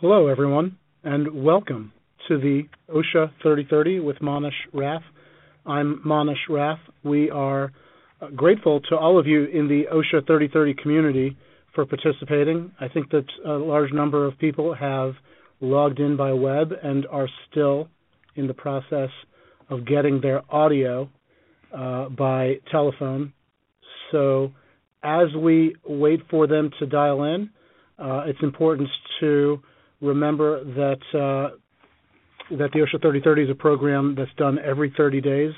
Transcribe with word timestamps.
Hello, 0.00 0.28
everyone, 0.28 0.78
and 1.02 1.42
welcome 1.44 1.92
to 2.28 2.38
the 2.38 2.68
OSHA 2.88 3.32
3030 3.42 3.98
with 3.98 4.16
Manesh 4.20 4.52
Rath. 4.72 5.02
I'm 5.66 6.00
Manesh 6.06 6.48
Rath. 6.48 6.78
We 7.02 7.30
are 7.30 7.72
grateful 8.36 8.80
to 8.90 8.96
all 8.96 9.18
of 9.18 9.26
you 9.26 9.46
in 9.46 9.66
the 9.66 9.86
OSHA 9.92 10.24
3030 10.24 10.74
community 10.74 11.36
for 11.74 11.84
participating. 11.84 12.70
I 12.80 12.86
think 12.86 13.10
that 13.10 13.24
a 13.44 13.54
large 13.54 13.92
number 13.92 14.24
of 14.24 14.38
people 14.38 14.72
have 14.72 15.14
logged 15.60 15.98
in 15.98 16.16
by 16.16 16.32
web 16.32 16.70
and 16.80 17.04
are 17.10 17.28
still 17.50 17.88
in 18.36 18.46
the 18.46 18.54
process 18.54 19.10
of 19.68 19.84
getting 19.84 20.20
their 20.20 20.42
audio 20.48 21.10
uh, 21.76 22.08
by 22.10 22.60
telephone. 22.70 23.32
So, 24.12 24.52
as 25.02 25.26
we 25.36 25.74
wait 25.84 26.20
for 26.30 26.46
them 26.46 26.70
to 26.78 26.86
dial 26.86 27.24
in, 27.24 27.50
uh, 27.98 28.22
it's 28.26 28.38
important 28.44 28.88
to 29.18 29.60
remember 30.00 30.64
that 30.64 31.18
uh, 31.18 31.56
that 32.50 32.70
the 32.72 32.78
OSHA 32.78 33.02
3030 33.02 33.42
is 33.42 33.50
a 33.50 33.54
program 33.54 34.14
that's 34.16 34.30
done 34.36 34.58
every 34.64 34.92
30 34.96 35.20
days 35.20 35.52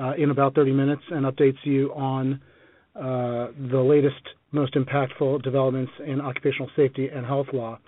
uh, 0.00 0.12
in 0.16 0.30
about 0.30 0.54
30 0.54 0.72
minutes 0.72 1.02
and 1.10 1.26
updates 1.26 1.58
you 1.64 1.92
on 1.92 2.40
uh, 2.94 3.48
the 3.70 3.80
latest, 3.80 4.20
most 4.52 4.74
impactful 4.74 5.42
developments 5.42 5.92
in 6.06 6.20
occupational 6.20 6.70
safety 6.76 7.08
and 7.08 7.26
health 7.26 7.48
law. 7.52 7.78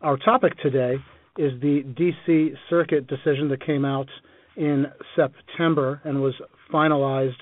Our 0.00 0.16
topic 0.16 0.58
today 0.60 0.96
is 1.38 1.52
the 1.60 1.82
DC 1.94 2.54
Circuit 2.68 3.06
decision 3.06 3.48
that 3.50 3.64
came 3.64 3.84
out 3.84 4.08
in 4.56 4.86
September 5.16 6.00
and 6.04 6.20
was 6.20 6.34
finalized 6.72 7.32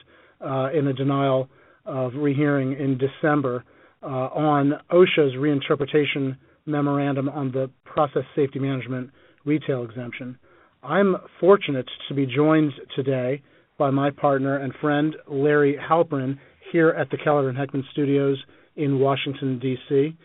uh, 0.41 0.71
in 0.77 0.87
a 0.89 0.93
denial 0.93 1.49
of 1.87 2.13
rehearing 2.15 2.73
in 2.73 2.99
December 2.99 3.65
uh, 4.03 4.07
on 4.07 4.75
OSHA's 4.91 5.35
reinterpretation 5.37 6.37
memorandum 6.67 7.29
on 7.29 7.53
the 7.53 7.71
process 7.85 8.23
safety 8.35 8.59
management 8.59 9.11
retail 9.45 9.85
exemption. 9.85 10.39
I'm 10.83 11.17
fortunate 11.39 11.87
to 12.09 12.15
be 12.15 12.27
joined 12.27 12.73
today 12.97 13.43
by 13.79 13.91
my 13.91 14.11
partner 14.11 14.57
and 14.57 14.73
friend 14.81 15.17
Larry 15.29 15.77
Halprin 15.77 16.39
here 16.73 16.91
at 16.91 17.11
the 17.11 17.17
Keller 17.17 17.49
and 17.49 17.59
Heckman 17.59 17.83
Studios 17.93 18.39
in 18.77 18.99
Washington 18.99 19.59
D.C. 19.59 20.17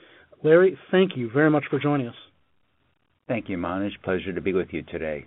Larry, 0.44 0.78
thank 0.92 1.18
you 1.18 1.30
very 1.34 1.50
much 1.50 1.64
for 1.70 1.80
joining 1.80 2.08
us. 2.08 2.16
Thank 3.28 3.50
you, 3.50 3.58
Manesh. 3.58 3.94
Pleasure 4.04 4.34
to 4.34 4.42
be 4.42 4.54
with 4.54 4.68
you 4.72 4.84
today. 4.84 5.26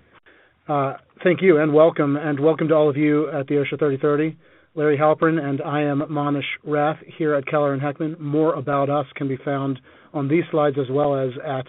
Uh, 0.69 0.95
thank 1.25 1.43
you 1.43 1.59
and 1.59 1.73
welcome, 1.73 2.17
and 2.17 2.39
welcome 2.39 2.69
to 2.69 2.75
all 2.75 2.89
of 2.89 2.97
you 2.97 3.29
at 3.31 3.47
the 3.49 3.55
OSHA 3.55 3.79
3030. 3.79 4.37
Larry 4.79 4.97
Halprin 4.97 5.43
and 5.43 5.61
I 5.61 5.83
am 5.83 6.03
Manesh 6.09 6.45
Rath 6.63 6.99
here 7.17 7.35
at 7.35 7.45
Keller 7.49 7.73
and 7.73 7.83
Heckman. 7.83 8.17
More 8.21 8.55
about 8.55 8.89
us 8.89 9.07
can 9.17 9.27
be 9.27 9.37
found 9.45 9.81
on 10.15 10.29
these 10.29 10.45
slides 10.53 10.77
as 10.79 10.89
well 10.89 11.17
as 11.17 11.31
at 11.45 11.67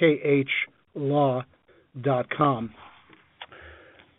khlaw.com. 0.00 1.44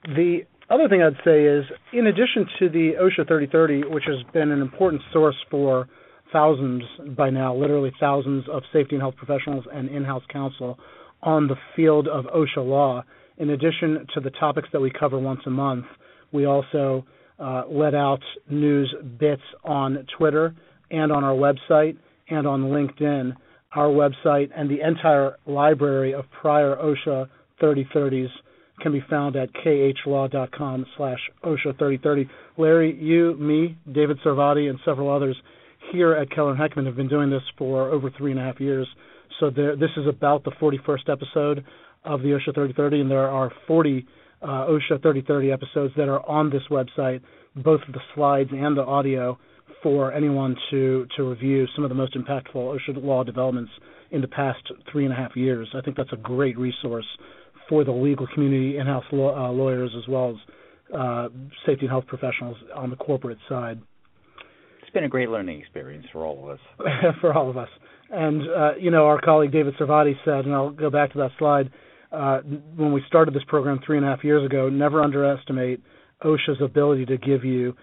The 0.07 0.39
other 0.69 0.89
thing 0.89 1.01
I'd 1.01 1.15
say 1.23 1.45
is, 1.45 1.63
in 1.93 2.07
addition 2.07 2.45
to 2.59 2.67
the 2.67 2.95
OSHA 2.99 3.25
3030, 3.25 3.83
which 3.85 4.03
has 4.05 4.17
been 4.33 4.51
an 4.51 4.59
important 4.61 5.01
source 5.13 5.37
for 5.49 5.87
thousands 6.33 6.83
by 7.15 7.29
now, 7.29 7.55
literally 7.55 7.93
thousands 8.01 8.43
of 8.51 8.63
safety 8.73 8.95
and 8.95 9.01
health 9.01 9.15
professionals 9.15 9.63
and 9.73 9.87
in-house 9.87 10.23
counsel 10.29 10.77
on 11.23 11.47
the 11.47 11.55
field 11.73 12.09
of 12.09 12.25
OSHA 12.25 12.67
law, 12.67 13.01
in 13.37 13.51
addition 13.51 14.05
to 14.13 14.19
the 14.19 14.31
topics 14.31 14.67
that 14.73 14.81
we 14.81 14.91
cover 14.91 15.17
once 15.17 15.39
a 15.45 15.49
month, 15.49 15.85
we 16.33 16.45
also 16.45 17.05
uh, 17.39 17.63
let 17.69 17.93
out 17.93 18.21
news 18.49 18.93
bits 19.19 19.41
on 19.63 20.05
Twitter 20.17 20.55
and 20.91 21.11
on 21.11 21.23
our 21.23 21.33
website 21.33 21.97
and 22.29 22.47
on 22.47 22.63
LinkedIn. 22.63 23.33
Our 23.73 23.89
website 23.89 24.51
and 24.55 24.69
the 24.69 24.79
entire 24.87 25.35
library 25.45 26.13
of 26.13 26.25
prior 26.41 26.75
OSHA 26.75 27.27
3030s 27.61 28.29
can 28.81 28.91
be 28.91 29.03
found 29.09 29.35
at 29.35 29.49
khlaw.com 29.53 30.85
slash 30.97 31.19
OSHA 31.43 31.77
3030. 31.77 32.29
Larry, 32.57 32.95
you, 32.95 33.35
me, 33.35 33.77
David 33.91 34.17
Sarvadi, 34.25 34.69
and 34.69 34.79
several 34.85 35.13
others 35.13 35.35
here 35.91 36.13
at 36.13 36.31
Keller 36.31 36.55
& 36.55 36.57
Heckman 36.57 36.85
have 36.85 36.95
been 36.95 37.07
doing 37.07 37.29
this 37.29 37.43
for 37.57 37.89
over 37.89 38.09
three 38.17 38.31
and 38.31 38.39
a 38.39 38.43
half 38.43 38.59
years. 38.59 38.87
So 39.39 39.49
there, 39.49 39.75
this 39.75 39.91
is 39.97 40.07
about 40.07 40.43
the 40.43 40.51
41st 40.51 41.09
episode 41.09 41.65
of 42.03 42.21
the 42.21 42.29
OSHA 42.29 42.53
3030, 42.53 43.01
and 43.01 43.11
there 43.11 43.29
are 43.29 43.51
40 43.67 44.05
uh, 44.45 44.67
OSHA 44.67 45.01
3030 45.01 45.51
episodes 45.51 45.93
that 45.97 46.07
are 46.07 46.23
on 46.29 46.49
this 46.49 46.61
website, 46.69 47.21
both 47.55 47.81
the 47.91 47.99
slides 48.13 48.51
and 48.53 48.77
the 48.77 48.83
audio, 48.83 49.37
for 49.81 50.13
anyone 50.13 50.55
to, 50.71 51.07
to 51.17 51.23
review 51.23 51.65
some 51.75 51.83
of 51.83 51.89
the 51.89 51.95
most 51.95 52.15
impactful 52.15 52.55
OSHA 52.55 53.03
law 53.03 53.23
developments 53.23 53.71
in 54.11 54.21
the 54.21 54.27
past 54.27 54.59
three 54.91 55.03
and 55.03 55.13
a 55.13 55.15
half 55.15 55.35
years. 55.35 55.67
I 55.75 55.81
think 55.81 55.97
that's 55.97 56.13
a 56.13 56.17
great 56.17 56.57
resource 56.57 57.05
for 57.67 57.83
the 57.83 57.91
legal 57.91 58.27
community, 58.33 58.77
in-house 58.77 59.03
law, 59.11 59.35
uh, 59.35 59.51
lawyers, 59.51 59.91
as 59.97 60.07
well 60.07 60.31
as 60.31 60.95
uh, 60.95 61.27
safety 61.65 61.85
and 61.85 61.89
health 61.89 62.05
professionals 62.07 62.57
on 62.75 62.89
the 62.89 62.95
corporate 62.95 63.39
side. 63.49 63.81
It's 64.81 64.91
been 64.91 65.03
a 65.03 65.09
great 65.09 65.29
learning 65.29 65.59
experience 65.59 66.05
for 66.11 66.23
all 66.25 66.43
of 66.43 66.49
us. 66.51 67.15
for 67.21 67.33
all 67.33 67.49
of 67.49 67.57
us. 67.57 67.69
And, 68.11 68.43
uh, 68.43 68.75
you 68.79 68.91
know, 68.91 69.05
our 69.05 69.19
colleague 69.19 69.51
David 69.51 69.73
Sarvadi 69.79 70.13
said, 70.23 70.45
and 70.45 70.53
I'll 70.53 70.69
go 70.69 70.91
back 70.91 71.11
to 71.13 71.17
that 71.19 71.31
slide, 71.39 71.71
uh, 72.15 72.41
when 72.75 72.93
we 72.93 73.03
started 73.07 73.33
this 73.33 73.43
program 73.47 73.79
three 73.85 73.97
and 73.97 74.05
a 74.05 74.09
half 74.09 74.23
years 74.23 74.45
ago, 74.45 74.69
never 74.69 75.01
underestimate 75.01 75.81
OSHA's 76.23 76.61
ability 76.61 77.05
to 77.05 77.17
give 77.17 77.43
you 77.43 77.75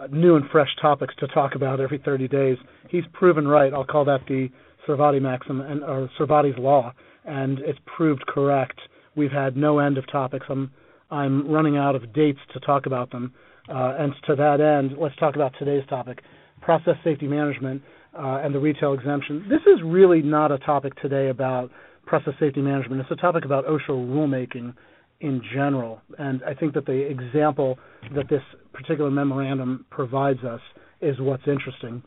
uh, 0.00 0.06
new 0.10 0.36
and 0.36 0.48
fresh 0.50 0.68
topics 0.80 1.14
to 1.18 1.26
talk 1.28 1.54
about 1.54 1.80
every 1.80 1.98
30 1.98 2.28
days. 2.28 2.56
He's 2.88 3.04
proven 3.12 3.46
right. 3.46 3.72
I'll 3.74 3.84
call 3.84 4.04
that 4.06 4.20
the 4.26 4.48
Sarvadi 4.86 5.20
maxim 5.20 5.60
and 5.60 5.82
or 5.82 6.08
Sarvadi's 6.18 6.58
law, 6.58 6.92
and 7.24 7.58
it's 7.60 7.78
proved 7.84 8.26
correct. 8.26 8.80
We've 9.14 9.30
had 9.30 9.56
no 9.56 9.78
end 9.78 9.98
of 9.98 10.10
topics. 10.10 10.46
I'm 10.48 10.70
I'm 11.10 11.50
running 11.50 11.76
out 11.76 11.94
of 11.94 12.12
dates 12.14 12.40
to 12.54 12.60
talk 12.60 12.86
about 12.86 13.10
them. 13.10 13.34
Uh, 13.68 13.94
and 13.98 14.12
to 14.26 14.34
that 14.34 14.60
end, 14.60 14.98
let's 14.98 15.14
talk 15.16 15.34
about 15.34 15.52
today's 15.58 15.86
topic: 15.88 16.20
process 16.60 16.96
safety 17.04 17.26
management 17.26 17.82
uh, 18.18 18.40
and 18.42 18.54
the 18.54 18.58
retail 18.58 18.92
exemption. 18.92 19.46
This 19.48 19.60
is 19.66 19.80
really 19.84 20.22
not 20.22 20.50
a 20.50 20.58
topic 20.58 20.94
today 21.00 21.28
about 21.28 21.70
process 22.12 22.34
safety 22.38 22.60
management. 22.60 23.00
It's 23.00 23.10
a 23.10 23.16
topic 23.16 23.46
about 23.46 23.64
OSHA 23.64 23.88
rulemaking 23.88 24.74
in 25.22 25.40
general. 25.54 26.02
And 26.18 26.42
I 26.46 26.52
think 26.52 26.74
that 26.74 26.84
the 26.84 26.92
example 26.92 27.78
that 28.14 28.28
this 28.28 28.42
particular 28.74 29.10
memorandum 29.10 29.86
provides 29.88 30.44
us 30.44 30.60
is 31.00 31.18
what's 31.20 31.44
interesting. 31.46 32.02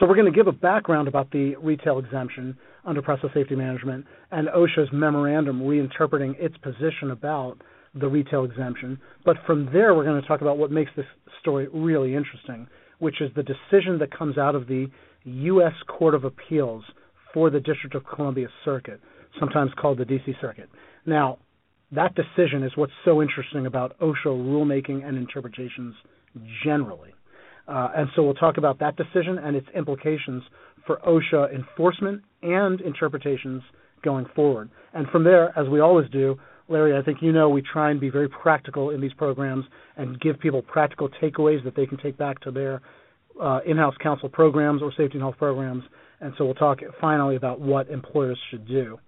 So 0.00 0.06
we're 0.06 0.14
going 0.14 0.32
to 0.32 0.34
give 0.34 0.46
a 0.46 0.52
background 0.52 1.06
about 1.06 1.30
the 1.32 1.54
retail 1.56 1.98
exemption 1.98 2.56
under 2.86 3.02
process 3.02 3.28
safety 3.34 3.54
management 3.54 4.06
and 4.30 4.48
OSHA's 4.48 4.88
memorandum 4.90 5.60
reinterpreting 5.60 6.36
its 6.38 6.56
position 6.56 7.10
about 7.10 7.58
the 7.94 8.08
retail 8.08 8.44
exemption. 8.44 8.98
But 9.26 9.36
from 9.46 9.68
there, 9.70 9.94
we're 9.94 10.04
going 10.04 10.22
to 10.22 10.26
talk 10.26 10.40
about 10.40 10.56
what 10.56 10.70
makes 10.70 10.92
this 10.96 11.04
story 11.42 11.68
really 11.74 12.14
interesting, 12.14 12.68
which 13.00 13.20
is 13.20 13.30
the 13.36 13.42
decision 13.42 13.98
that 13.98 14.16
comes 14.16 14.38
out 14.38 14.54
of 14.54 14.66
the 14.66 14.86
U.S. 15.24 15.74
Court 15.88 16.14
of 16.14 16.24
Appeals 16.24 16.84
for 17.34 17.50
the 17.50 17.60
District 17.60 17.94
of 17.94 18.04
Columbia 18.06 18.46
Circuit, 18.64 19.00
sometimes 19.38 19.72
called 19.78 19.98
the 19.98 20.04
DC 20.04 20.40
Circuit. 20.40 20.70
Now, 21.04 21.38
that 21.92 22.14
decision 22.14 22.62
is 22.62 22.72
what's 22.76 22.92
so 23.04 23.20
interesting 23.20 23.66
about 23.66 23.98
OSHA 23.98 24.26
rulemaking 24.26 25.06
and 25.06 25.18
interpretations 25.18 25.94
generally. 26.64 27.12
Uh, 27.66 27.88
and 27.96 28.08
so 28.14 28.22
we'll 28.22 28.34
talk 28.34 28.56
about 28.56 28.78
that 28.78 28.96
decision 28.96 29.38
and 29.38 29.56
its 29.56 29.66
implications 29.74 30.42
for 30.86 30.98
OSHA 31.06 31.54
enforcement 31.54 32.22
and 32.42 32.80
interpretations 32.80 33.62
going 34.02 34.26
forward. 34.34 34.70
And 34.92 35.08
from 35.08 35.24
there, 35.24 35.56
as 35.58 35.68
we 35.68 35.80
always 35.80 36.08
do, 36.10 36.36
Larry, 36.68 36.96
I 36.96 37.02
think 37.02 37.18
you 37.20 37.32
know 37.32 37.48
we 37.48 37.62
try 37.62 37.90
and 37.90 38.00
be 38.00 38.10
very 38.10 38.28
practical 38.28 38.90
in 38.90 39.00
these 39.00 39.12
programs 39.14 39.64
and 39.96 40.20
give 40.20 40.38
people 40.38 40.62
practical 40.62 41.08
takeaways 41.22 41.62
that 41.64 41.74
they 41.76 41.86
can 41.86 41.98
take 41.98 42.16
back 42.16 42.40
to 42.40 42.50
their 42.50 42.80
uh, 43.40 43.60
in-house 43.66 43.94
counsel 44.02 44.28
programs 44.28 44.82
or 44.82 44.90
safety 44.90 45.14
and 45.14 45.22
health 45.22 45.36
programs 45.38 45.82
and 46.24 46.32
so 46.38 46.44
we'll 46.46 46.54
talk 46.54 46.80
finally 47.02 47.36
about 47.36 47.60
what 47.60 47.88
employers 47.90 48.38
should 48.50 48.66
do. 48.66 48.98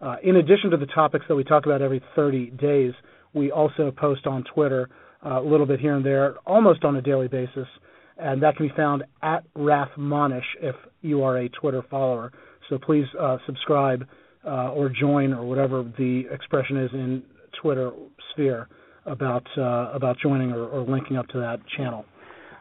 Uh, 0.00 0.16
in 0.22 0.36
addition 0.36 0.70
to 0.70 0.76
the 0.76 0.86
topics 0.86 1.24
that 1.28 1.34
we 1.34 1.42
talk 1.42 1.66
about 1.66 1.82
every 1.82 2.00
30 2.14 2.50
days, 2.50 2.92
we 3.34 3.50
also 3.50 3.90
post 3.90 4.24
on 4.26 4.44
Twitter 4.54 4.88
uh, 5.26 5.40
a 5.40 5.42
little 5.42 5.66
bit 5.66 5.80
here 5.80 5.96
and 5.96 6.06
there, 6.06 6.36
almost 6.46 6.84
on 6.84 6.94
a 6.94 7.02
daily 7.02 7.26
basis, 7.26 7.66
and 8.18 8.40
that 8.42 8.56
can 8.56 8.68
be 8.68 8.74
found 8.76 9.02
at 9.20 9.42
Rathmonish 9.54 10.44
if 10.60 10.76
you 11.02 11.24
are 11.24 11.38
a 11.38 11.48
Twitter 11.48 11.82
follower. 11.90 12.32
So 12.68 12.78
please 12.78 13.06
uh, 13.20 13.38
subscribe 13.46 14.06
uh, 14.46 14.70
or 14.70 14.88
join 14.88 15.32
or 15.32 15.44
whatever 15.44 15.82
the 15.98 16.24
expression 16.30 16.76
is 16.76 16.90
in 16.92 17.22
Twitter 17.60 17.90
sphere 18.32 18.68
about 19.06 19.46
uh, 19.58 19.90
about 19.92 20.16
joining 20.22 20.52
or, 20.52 20.66
or, 20.68 20.82
linking 20.82 21.16
up 21.16 21.26
to 21.28 21.38
that 21.38 21.58
channel. 21.76 22.04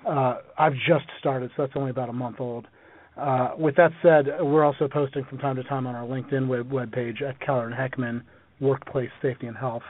Uh, 0.08 0.38
I've 0.58 0.74
just 0.74 1.06
started, 1.20 1.52
so 1.56 1.64
that's 1.64 1.74
only 1.76 1.92
about 1.92 2.10
a 2.10 2.14
month 2.14 2.40
old. 2.40 2.66
Uh, 3.20 3.56
with 3.58 3.76
that 3.76 3.92
said, 4.02 4.28
we're 4.40 4.64
also 4.64 4.88
posting 4.88 5.26
from 5.26 5.38
time 5.40 5.56
to 5.56 5.64
time 5.64 5.86
on 5.88 5.96
our 5.96 6.06
LinkedIn 6.08 6.48
web, 6.48 6.72
web 6.72 6.92
page 6.92 7.22
at 7.22 7.40
Keller 7.42 7.68
and 7.68 7.76
Heckman 7.76 8.22
Workplace 8.60 9.10
Safety 9.22 9.48
and 9.48 9.58
Health. 9.58 9.84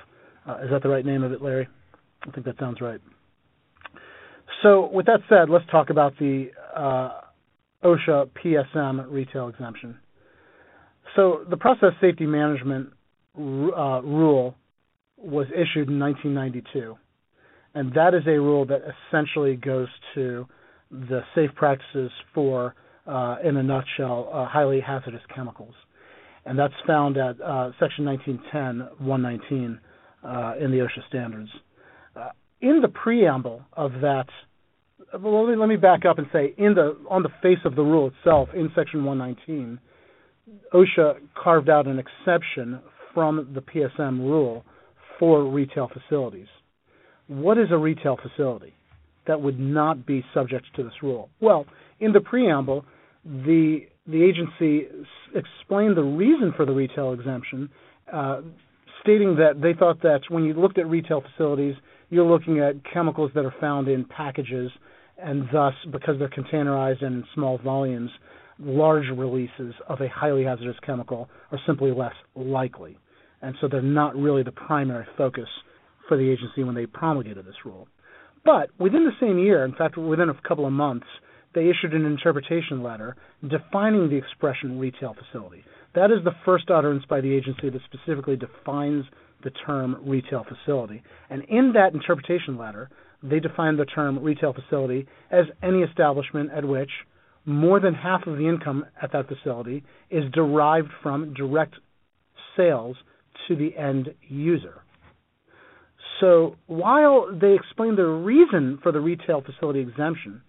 Uh, 0.47 0.57
is 0.63 0.69
that 0.71 0.81
the 0.83 0.89
right 0.89 1.05
name 1.05 1.23
of 1.23 1.31
it, 1.31 1.41
Larry? 1.41 1.67
I 2.27 2.31
think 2.31 2.45
that 2.45 2.57
sounds 2.59 2.81
right. 2.81 2.99
So, 4.63 4.89
with 4.91 5.05
that 5.05 5.19
said, 5.29 5.49
let's 5.49 5.65
talk 5.71 5.89
about 5.89 6.17
the 6.19 6.49
uh, 6.75 7.21
OSHA 7.83 8.29
PSM 8.43 9.05
retail 9.09 9.47
exemption. 9.47 9.97
So 11.15 11.45
the 11.49 11.57
process 11.57 11.93
safety 12.01 12.25
management 12.25 12.89
uh, 13.37 14.01
rule 14.01 14.55
was 15.17 15.47
issued 15.47 15.89
in 15.89 15.99
1992, 15.99 16.95
and 17.73 17.93
that 17.93 18.13
is 18.13 18.23
a 18.27 18.39
rule 18.39 18.65
that 18.65 18.81
essentially 19.09 19.55
goes 19.55 19.87
to 20.15 20.45
the 20.91 21.21
safe 21.35 21.51
practices 21.55 22.11
for, 22.33 22.75
uh, 23.07 23.38
in 23.44 23.57
a 23.57 23.63
nutshell, 23.63 24.30
uh, 24.34 24.46
highly 24.46 24.80
hazardous 24.80 25.22
chemicals, 25.34 25.74
and 26.46 26.57
that's 26.57 26.74
found 26.86 27.18
at 27.18 27.40
uh, 27.42 27.72
Section 27.80 28.06
1910, 28.06 29.06
119 29.06 29.80
uh, 30.24 30.54
in 30.60 30.72
the 30.72 30.78
OSHA 30.78 31.07
standards. 31.07 31.50
Uh, 32.16 32.30
in 32.62 32.81
the 32.81 32.88
preamble 32.88 33.62
of 33.74 33.94
that, 34.01 34.28
well, 35.19 35.46
let 35.46 35.51
me, 35.51 35.57
let 35.57 35.69
me 35.69 35.75
back 35.75 36.06
up 36.06 36.18
and 36.18 36.28
say, 36.31 36.54
in 36.57 36.75
the 36.75 36.98
on 37.10 37.24
the 37.24 37.30
face 37.42 37.60
of 37.66 37.75
the 37.75 37.81
rule 37.81 38.12
itself, 38.16 38.50
in 38.54 38.72
Section 38.75 39.04
119 39.06 39.80
OSHA 40.74 41.19
carved 41.36 41.69
out 41.69 41.88
an 41.88 42.00
exception 42.00 42.80
from 43.13 43.50
the 43.54 43.62
PSM 43.62 44.19
rule 44.19 44.63
for 45.18 45.44
retail 45.44 45.90
facilities. 45.90 46.48
What 47.28 47.57
is 47.57 47.68
a 47.72 47.78
retail 47.78 48.18
facility 48.18 48.74
that 49.28 49.42
would 49.42 49.60
not 49.60 50.06
be 50.06 50.24
subject 50.34 50.66
to 50.75 50.84
this 50.84 50.94
rule? 51.04 51.30
Well, 51.40 51.66
in 52.00 52.12
the 52.12 52.22
preamble, 52.22 52.86
the 53.25 53.81
the 54.07 54.24
agency 54.24 54.88
explained 55.36 55.96
the 55.96 56.04
reason 56.04 56.51
for 56.57 56.66
the 56.66 56.72
retail 56.72 57.13
exemption, 57.13 57.69
uh, 58.12 58.42
stating 59.01 59.36
that 59.36 59.62
they 59.62 59.74
thought 59.74 60.01
that 60.01 60.22
when 60.30 60.44
you 60.44 60.54
looked 60.54 60.80
at 60.80 60.88
retail 60.88 61.22
facilities, 61.22 61.75
you're 62.10 62.25
looking 62.25 62.60
at 62.60 62.74
chemicals 62.92 63.30
that 63.36 63.46
are 63.46 63.54
found 63.62 63.88
in 63.88 64.04
packages, 64.06 64.72
and 65.22 65.48
thus, 65.54 65.74
because 65.92 66.16
they're 66.18 66.30
containerized 66.30 67.04
and 67.04 67.18
in 67.18 67.24
small 67.36 67.60
volumes, 67.60 68.10
large 68.60 69.06
releases 69.16 69.74
of 69.88 70.01
a 70.01 70.10
highly 70.10 70.44
hazardous 70.44 70.78
chemical 70.84 71.30
are 71.51 71.60
simply 71.68 71.92
less 71.92 72.13
likely. 72.36 72.98
And 73.42 73.56
so 73.62 73.68
they're 73.68 73.81
not 73.81 74.16
really 74.16 74.44
the 74.44 74.51
primary 74.51 75.06
focus 75.18 75.48
for 76.07 76.18
the 76.18 76.30
agency 76.30 76.63
when 76.63 76.75
they 76.75 76.86
promulgated 76.86 77.46
this 77.46 77.63
rule. 77.63 77.88
But 78.44 78.69
within 78.80 79.06
the 79.06 79.12
same 79.19 79.38
year, 79.38 79.63
in 79.66 79.75
fact, 79.75 79.98
within 79.98 80.30
a 80.30 80.48
couple 80.48 80.66
of 80.66 80.74
months, 80.74 81.06
they 81.54 81.69
issued 81.69 81.94
an 81.94 82.06
interpretation 82.06 82.84
letter 82.84 83.16
defining 83.48 84.10
the 84.10 84.16
expression 84.16 84.80
retail 84.80 85.16
facility. 85.16 85.63
That 85.96 86.12
is 86.12 86.24
the 86.24 86.36
first 86.46 86.69
utterance 86.69 87.04
by 87.10 87.22
the 87.22 87.34
agency 87.34 87.69
that 87.69 87.81
specifically 87.92 88.36
defines 88.36 89.06
the 89.44 89.51
term 89.66 89.98
retail 90.06 90.46
facility. 90.48 91.01
And 91.30 91.44
in 91.46 91.74
that 91.74 91.94
interpretation 91.94 92.57
letter, 92.57 92.90
they 93.24 93.40
define 93.40 93.78
the 93.78 93.86
term 93.86 94.19
retail 94.24 94.54
facility 94.54 95.07
as 95.31 95.46
any 95.63 95.80
establishment 95.80 96.51
at 96.51 96.66
which 96.66 96.92
more 97.46 97.80
than 97.80 97.94
half 97.94 98.28
of 98.28 98.38
the 98.38 98.48
income 98.48 98.86
at 99.01 99.12
that 99.13 99.28
facility 99.28 99.84
is 100.10 100.24
derived 100.34 100.90
from 101.01 101.34
direct 101.34 101.74
sales 102.56 102.96
to 103.48 103.56
the 103.56 103.75
end 103.75 104.13
user. 104.28 104.81
So 106.19 106.56
while 106.68 107.28
they 107.31 107.54
explain 107.54 107.96
the 107.96 108.04
reason 108.04 108.80
for 108.84 108.92
the 108.92 109.00
retail 109.00 109.42
facility 109.42 109.80
exemption 109.80 110.42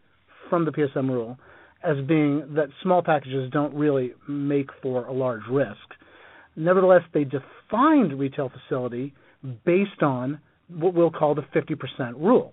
from 0.50 0.66
the 0.66 0.72
PSM 0.72 1.08
rule 1.08 1.38
as 1.82 1.96
being 2.06 2.54
that 2.54 2.68
small 2.82 3.02
packages 3.02 3.50
don't 3.52 3.74
really 3.74 4.12
make 4.28 4.68
for 4.82 5.06
a 5.06 5.12
large 5.12 5.42
risk, 5.50 5.78
nevertheless 6.56 7.02
they 7.14 7.24
defined 7.24 8.18
retail 8.18 8.50
facility 8.50 9.14
based 9.64 10.02
on 10.02 10.38
what 10.68 10.94
we'll 10.94 11.10
call 11.10 11.34
the 11.34 11.42
50% 11.54 12.14
rule. 12.16 12.52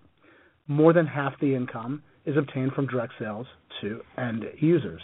More 0.68 0.94
than 0.94 1.06
half 1.06 1.34
the 1.40 1.56
income 1.56 2.04
is 2.26 2.38
obtained 2.38 2.74
from 2.74 2.88
direct 2.88 3.14
sales 3.20 3.48
to 3.82 4.02
end 4.18 4.46
users. 4.60 5.02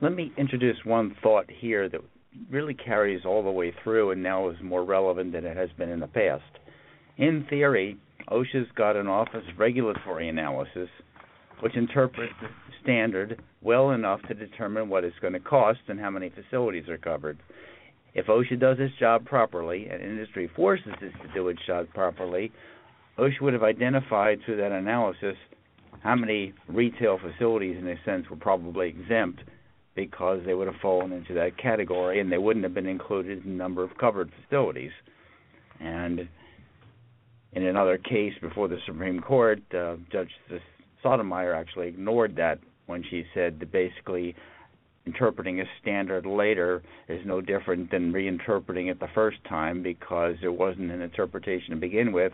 Let 0.00 0.12
me 0.12 0.32
introduce 0.36 0.76
one 0.84 1.16
thought 1.22 1.46
here 1.60 1.88
that 1.88 2.00
really 2.50 2.74
carries 2.74 3.24
all 3.24 3.42
the 3.42 3.50
way 3.50 3.74
through 3.82 4.12
and 4.12 4.22
now 4.22 4.48
is 4.48 4.56
more 4.62 4.84
relevant 4.84 5.32
than 5.32 5.44
it 5.44 5.56
has 5.56 5.70
been 5.76 5.88
in 5.88 6.00
the 6.00 6.06
past. 6.06 6.42
In 7.16 7.46
theory, 7.50 7.96
OSHA's 8.30 8.68
got 8.76 8.96
an 8.96 9.08
Office 9.08 9.42
of 9.50 9.58
Regulatory 9.58 10.28
Analysis 10.28 10.88
which 11.60 11.76
interprets 11.76 12.32
the 12.40 12.48
standard 12.82 13.42
well 13.62 13.90
enough 13.90 14.20
to 14.28 14.34
determine 14.34 14.88
what 14.88 15.04
it's 15.04 15.18
going 15.20 15.32
to 15.32 15.40
cost 15.40 15.80
and 15.88 15.98
how 16.00 16.10
many 16.10 16.30
facilities 16.30 16.88
are 16.88 16.98
covered. 16.98 17.38
If 18.14 18.26
OSHA 18.26 18.60
does 18.60 18.78
its 18.80 18.94
job 18.98 19.24
properly 19.26 19.88
and 19.88 20.02
industry 20.02 20.50
forces 20.56 20.92
it 21.00 21.12
to 21.22 21.34
do 21.34 21.48
its 21.48 21.60
job 21.66 21.88
properly, 21.94 22.52
OSHA 23.18 23.40
would 23.42 23.52
have 23.52 23.62
identified 23.62 24.40
through 24.44 24.56
that 24.58 24.72
analysis 24.72 25.36
how 26.00 26.14
many 26.14 26.54
retail 26.68 27.18
facilities, 27.18 27.76
in 27.76 27.88
a 27.88 27.96
sense, 28.04 28.30
were 28.30 28.36
probably 28.36 28.88
exempt 28.88 29.40
because 29.94 30.40
they 30.46 30.54
would 30.54 30.68
have 30.68 30.76
fallen 30.80 31.12
into 31.12 31.34
that 31.34 31.58
category 31.58 32.20
and 32.20 32.30
they 32.30 32.38
wouldn't 32.38 32.64
have 32.64 32.74
been 32.74 32.86
included 32.86 33.44
in 33.44 33.50
the 33.50 33.56
number 33.56 33.82
of 33.82 33.90
covered 33.98 34.30
facilities. 34.42 34.92
And 35.80 36.28
in 37.52 37.66
another 37.66 37.98
case 37.98 38.34
before 38.40 38.68
the 38.68 38.78
Supreme 38.86 39.20
Court, 39.20 39.60
uh, 39.74 39.96
Judge 40.12 40.30
Sotomayor 41.02 41.54
actually 41.54 41.88
ignored 41.88 42.36
that 42.36 42.58
when 42.86 43.04
she 43.08 43.24
said 43.34 43.60
that 43.60 43.70
basically 43.70 44.34
interpreting 45.06 45.60
a 45.60 45.64
standard 45.80 46.26
later 46.26 46.82
is 47.08 47.20
no 47.24 47.40
different 47.40 47.90
than 47.90 48.12
reinterpreting 48.12 48.90
it 48.90 49.00
the 49.00 49.08
first 49.14 49.38
time 49.48 49.82
because 49.82 50.34
there 50.40 50.52
wasn't 50.52 50.90
an 50.90 51.00
interpretation 51.00 51.70
to 51.70 51.76
begin 51.76 52.12
with. 52.12 52.32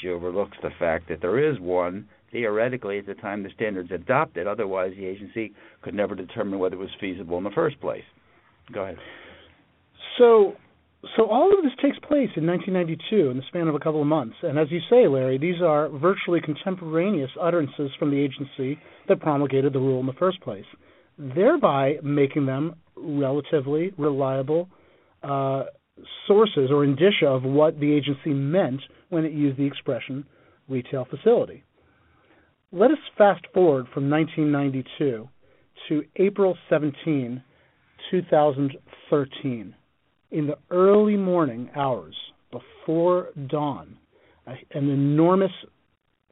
She 0.00 0.08
overlooks 0.08 0.56
the 0.62 0.70
fact 0.78 1.08
that 1.08 1.20
there 1.20 1.38
is 1.38 1.60
one 1.60 2.08
theoretically 2.32 2.98
at 2.98 3.06
the 3.06 3.14
time 3.14 3.42
the 3.42 3.50
standards 3.54 3.90
adopted. 3.92 4.46
Otherwise, 4.46 4.92
the 4.96 5.04
agency 5.04 5.52
could 5.82 5.94
never 5.94 6.14
determine 6.14 6.58
whether 6.58 6.76
it 6.76 6.78
was 6.78 6.88
feasible 6.98 7.38
in 7.38 7.44
the 7.44 7.50
first 7.50 7.78
place. 7.80 8.04
Go 8.72 8.84
ahead. 8.84 8.96
So, 10.18 10.54
so 11.16 11.26
all 11.26 11.52
of 11.56 11.62
this 11.62 11.72
takes 11.82 11.98
place 11.98 12.30
in 12.36 12.46
1992 12.46 13.30
in 13.30 13.36
the 13.36 13.42
span 13.48 13.68
of 13.68 13.74
a 13.74 13.78
couple 13.78 14.00
of 14.00 14.06
months. 14.06 14.36
And 14.42 14.58
as 14.58 14.68
you 14.70 14.80
say, 14.90 15.06
Larry, 15.08 15.38
these 15.38 15.60
are 15.62 15.88
virtually 15.88 16.40
contemporaneous 16.40 17.30
utterances 17.40 17.90
from 17.98 18.10
the 18.10 18.18
agency 18.18 18.78
that 19.08 19.20
promulgated 19.20 19.72
the 19.72 19.78
rule 19.78 20.00
in 20.00 20.06
the 20.06 20.12
first 20.14 20.40
place, 20.40 20.64
thereby 21.18 21.96
making 22.02 22.46
them 22.46 22.74
relatively 22.96 23.92
reliable 23.98 24.68
uh, 25.22 25.64
sources 26.26 26.70
or 26.70 26.84
indicia 26.84 27.26
of 27.26 27.42
what 27.42 27.78
the 27.80 27.92
agency 27.92 28.30
meant 28.30 28.80
when 29.10 29.24
it 29.24 29.32
used 29.32 29.58
the 29.58 29.66
expression 29.66 30.24
retail 30.68 31.06
facility. 31.08 31.62
Let 32.72 32.90
us 32.90 32.98
fast 33.16 33.44
forward 33.52 33.86
from 33.92 34.10
1992 34.10 35.28
to 35.88 36.02
April 36.16 36.56
17, 36.68 37.42
2013. 38.10 39.74
In 40.34 40.48
the 40.48 40.58
early 40.72 41.16
morning 41.16 41.70
hours 41.76 42.16
before 42.50 43.28
dawn, 43.46 43.96
an 44.48 44.56
enormous 44.72 45.52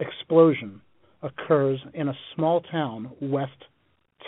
explosion 0.00 0.80
occurs 1.23 1.78
in 1.94 2.09
a 2.09 2.14
small 2.35 2.62
town, 2.62 3.12
West 3.21 3.52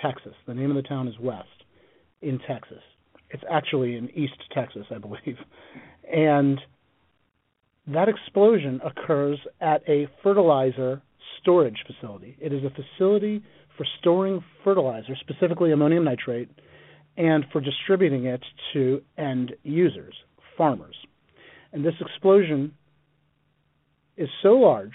Texas. 0.00 0.34
The 0.46 0.54
name 0.54 0.70
of 0.70 0.76
the 0.76 0.88
town 0.88 1.08
is 1.08 1.14
West 1.18 1.48
in 2.22 2.38
Texas. 2.46 2.82
It's 3.30 3.42
actually 3.50 3.96
in 3.96 4.10
East 4.10 4.36
Texas, 4.54 4.86
I 4.94 4.98
believe. 4.98 5.38
And 6.08 6.60
that 7.88 8.08
explosion 8.08 8.80
occurs 8.84 9.40
at 9.60 9.82
a 9.88 10.06
fertilizer 10.22 11.02
storage 11.40 11.82
facility. 11.84 12.36
It 12.40 12.52
is 12.52 12.62
a 12.62 12.70
facility 12.70 13.42
for 13.76 13.84
storing 13.98 14.40
fertilizer, 14.62 15.16
specifically 15.16 15.72
ammonium 15.72 16.04
nitrate, 16.04 16.48
and 17.16 17.44
for 17.52 17.60
distributing 17.60 18.26
it 18.26 18.42
to 18.72 19.02
end 19.16 19.52
users, 19.62 20.14
farmers. 20.56 20.96
And 21.72 21.84
this 21.84 21.94
explosion 22.00 22.72
is 24.16 24.28
so 24.42 24.50
large 24.50 24.92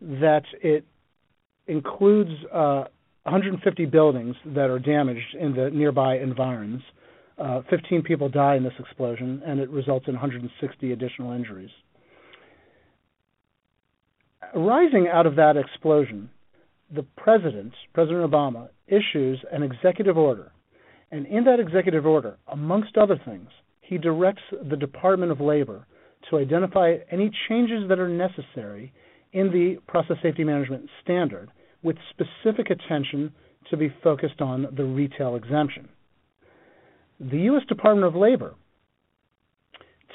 that 0.00 0.42
it 0.62 0.84
includes 1.66 2.30
uh, 2.52 2.84
150 3.24 3.86
buildings 3.86 4.34
that 4.46 4.70
are 4.70 4.78
damaged 4.78 5.34
in 5.38 5.54
the 5.54 5.70
nearby 5.70 6.16
environs. 6.18 6.82
Uh, 7.38 7.62
15 7.70 8.02
people 8.02 8.28
die 8.28 8.56
in 8.56 8.64
this 8.64 8.72
explosion, 8.78 9.42
and 9.46 9.60
it 9.60 9.68
results 9.70 10.06
in 10.08 10.14
160 10.14 10.92
additional 10.92 11.32
injuries. 11.32 11.70
Arising 14.54 15.08
out 15.12 15.26
of 15.26 15.36
that 15.36 15.56
explosion, 15.56 16.30
the 16.92 17.04
president, 17.16 17.74
President 17.92 18.28
Obama, 18.28 18.68
issues 18.86 19.38
an 19.52 19.62
executive 19.62 20.16
order. 20.16 20.50
And 21.10 21.26
in 21.26 21.44
that 21.44 21.60
executive 21.60 22.06
order, 22.06 22.36
amongst 22.48 22.96
other 22.96 23.20
things, 23.24 23.48
he 23.80 23.98
directs 23.98 24.42
the 24.70 24.76
Department 24.76 25.32
of 25.32 25.40
Labor 25.40 25.86
to 26.28 26.38
identify 26.38 26.96
any 27.10 27.30
changes 27.48 27.88
that 27.88 27.98
are 27.98 28.08
necessary 28.08 28.92
in 29.32 29.50
the 29.50 29.78
process 29.86 30.16
safety 30.22 30.44
management 30.44 30.88
standard 31.02 31.50
with 31.82 31.96
specific 32.10 32.70
attention 32.70 33.32
to 33.70 33.76
be 33.76 33.92
focused 34.02 34.40
on 34.40 34.66
the 34.76 34.84
retail 34.84 35.36
exemption. 35.36 35.88
The 37.20 37.38
U.S. 37.38 37.62
Department 37.68 38.06
of 38.06 38.14
Labor 38.14 38.54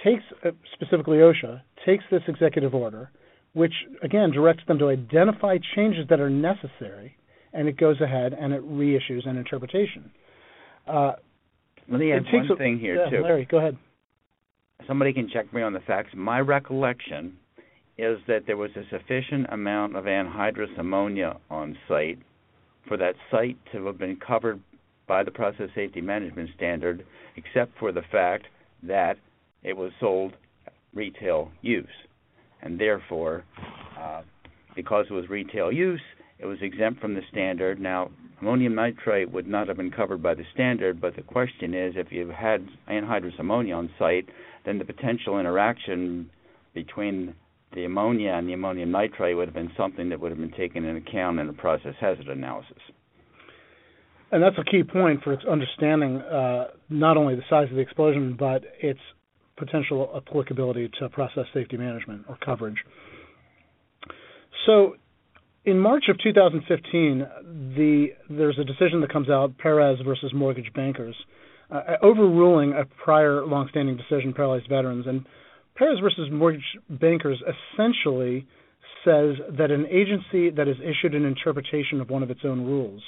takes, 0.03 0.23
uh, 0.45 0.51
specifically 0.73 1.17
OSHA, 1.17 1.61
takes 1.85 2.03
this 2.11 2.23
executive 2.27 2.73
order 2.73 3.11
which 3.53 3.73
again 4.01 4.31
directs 4.31 4.63
them 4.67 4.79
to 4.79 4.89
identify 4.89 5.57
changes 5.75 6.05
that 6.09 6.19
are 6.19 6.29
necessary, 6.29 7.15
and 7.53 7.67
it 7.67 7.77
goes 7.77 8.01
ahead 8.01 8.33
and 8.33 8.51
it 8.51 8.67
reissues 8.67 9.27
an 9.27 9.37
interpretation. 9.37 10.11
Uh, 10.87 11.13
Let 11.89 11.99
me 11.99 12.11
add 12.11 12.23
one 12.31 12.51
a, 12.51 12.55
thing 12.55 12.79
here 12.79 12.95
yeah, 12.95 13.09
too. 13.09 13.23
Larry, 13.23 13.45
go 13.49 13.57
ahead. 13.57 13.77
Somebody 14.87 15.13
can 15.13 15.29
check 15.29 15.53
me 15.53 15.61
on 15.61 15.73
the 15.73 15.79
facts. 15.81 16.09
My 16.15 16.39
recollection 16.39 17.37
is 17.97 18.17
that 18.27 18.45
there 18.47 18.57
was 18.57 18.71
a 18.75 18.83
sufficient 18.89 19.47
amount 19.49 19.95
of 19.95 20.05
anhydrous 20.05 20.77
ammonia 20.77 21.37
on 21.49 21.77
site 21.87 22.19
for 22.87 22.97
that 22.97 23.15
site 23.31 23.57
to 23.71 23.85
have 23.85 23.97
been 23.97 24.17
covered 24.17 24.59
by 25.07 25.23
the 25.23 25.31
process 25.31 25.69
safety 25.75 26.01
management 26.01 26.49
standard, 26.55 27.05
except 27.35 27.77
for 27.77 27.91
the 27.91 28.01
fact 28.11 28.45
that 28.81 29.17
it 29.63 29.75
was 29.75 29.91
sold 29.99 30.33
retail 30.93 31.51
use, 31.61 31.87
and 32.61 32.79
therefore, 32.79 33.43
uh, 33.99 34.21
because 34.75 35.05
it 35.09 35.13
was 35.13 35.29
retail 35.29 35.71
use, 35.71 36.01
it 36.39 36.45
was 36.45 36.57
exempt 36.61 36.99
from 36.99 37.13
the 37.13 37.21
standard. 37.31 37.79
Now, 37.79 38.11
ammonium 38.43 38.75
nitrate 38.75 39.31
would 39.31 39.47
not 39.47 39.69
have 39.69 39.77
been 39.77 39.89
covered 39.89 40.21
by 40.21 40.33
the 40.33 40.43
standard, 40.53 40.99
but 40.99 41.15
the 41.15 41.21
question 41.21 41.73
is, 41.73 41.93
if 41.95 42.11
you 42.11 42.29
had 42.29 42.67
anhydrous 42.89 43.39
ammonia 43.39 43.73
on 43.73 43.89
site, 43.97 44.27
then 44.65 44.77
the 44.77 44.83
potential 44.83 45.39
interaction 45.39 46.29
between 46.73 47.33
the 47.73 47.85
ammonia 47.85 48.31
and 48.31 48.49
the 48.49 48.53
ammonium 48.53 48.91
nitrate 48.91 49.37
would 49.37 49.47
have 49.47 49.55
been 49.55 49.71
something 49.77 50.09
that 50.09 50.19
would 50.19 50.29
have 50.29 50.39
been 50.39 50.51
taken 50.51 50.83
into 50.83 51.09
account 51.09 51.39
in 51.39 51.47
the 51.47 51.53
process 51.53 51.95
hazard 52.01 52.27
analysis. 52.27 52.77
And 54.33 54.43
that's 54.43 54.57
a 54.57 54.69
key 54.69 54.83
point 54.83 55.23
for 55.23 55.37
understanding 55.49 56.17
uh, 56.17 56.71
not 56.89 57.15
only 57.15 57.35
the 57.35 57.43
size 57.49 57.69
of 57.69 57.75
the 57.75 57.81
explosion, 57.81 58.35
but 58.37 58.63
its 58.81 58.99
potential 59.55 60.11
applicability 60.17 60.91
to 60.99 61.07
process 61.09 61.45
safety 61.53 61.77
management 61.77 62.25
or 62.27 62.37
coverage. 62.43 62.83
So, 64.65 64.95
in 65.65 65.79
March 65.79 66.05
of 66.09 66.17
2015, 66.19 67.27
the, 67.75 68.07
there's 68.29 68.59
a 68.59 68.63
decision 68.63 69.01
that 69.01 69.11
comes 69.11 69.29
out, 69.29 69.57
Perez 69.57 69.97
versus 70.05 70.31
Mortgage 70.33 70.71
Bankers, 70.73 71.15
uh, 71.71 71.81
overruling 72.01 72.73
a 72.73 72.85
prior 73.03 73.45
longstanding 73.45 73.97
decision, 73.97 74.33
Paralyzed 74.33 74.67
Veterans. 74.69 75.05
And 75.07 75.25
Perez 75.75 75.99
versus 76.01 76.29
Mortgage 76.31 76.77
Bankers 76.89 77.41
essentially 77.41 78.45
says 79.05 79.35
that 79.57 79.71
an 79.71 79.85
agency 79.87 80.49
that 80.49 80.67
has 80.67 80.77
issued 80.79 81.15
an 81.15 81.25
interpretation 81.25 82.01
of 82.01 82.09
one 82.09 82.23
of 82.23 82.31
its 82.31 82.41
own 82.43 82.65
rules 82.65 83.01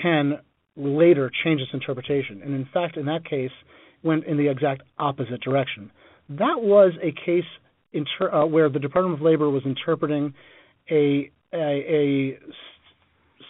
can 0.00 0.38
later 0.76 1.30
change 1.44 1.60
its 1.60 1.70
interpretation. 1.74 2.40
And 2.42 2.54
in 2.54 2.68
fact, 2.72 2.96
in 2.96 3.06
that 3.06 3.24
case, 3.28 3.50
went 4.02 4.24
in 4.24 4.36
the 4.36 4.48
exact 4.48 4.82
opposite 4.98 5.40
direction. 5.40 5.90
That 6.28 6.60
was 6.60 6.92
a 7.02 7.12
case 7.24 7.44
inter- 7.92 8.32
uh, 8.32 8.46
where 8.46 8.68
the 8.68 8.78
Department 8.78 9.16
of 9.16 9.22
Labor 9.22 9.50
was 9.50 9.62
interpreting 9.66 10.34
a, 10.90 11.30
a, 11.52 11.58
a 11.58 12.38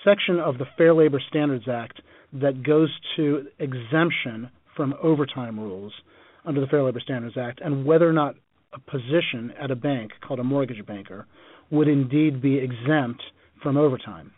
section 0.04 0.38
of 0.38 0.58
the 0.58 0.66
Fair 0.76 0.94
Labor 0.94 1.20
Standards 1.28 1.64
Act 1.68 2.00
that 2.32 2.62
goes 2.62 2.90
to 3.16 3.46
exemption 3.58 4.50
from 4.76 4.94
overtime 5.02 5.58
rules 5.58 5.92
under 6.44 6.60
the 6.60 6.66
Fair 6.66 6.82
Labor 6.82 7.00
Standards 7.00 7.36
Act, 7.38 7.60
and 7.62 7.84
whether 7.84 8.08
or 8.08 8.12
not 8.12 8.34
a 8.72 8.80
position 8.80 9.52
at 9.60 9.70
a 9.70 9.76
bank 9.76 10.12
called 10.26 10.40
a 10.40 10.44
mortgage 10.44 10.84
banker 10.86 11.26
would 11.70 11.88
indeed 11.88 12.40
be 12.40 12.56
exempt 12.56 13.22
from 13.62 13.76
overtime. 13.76 14.32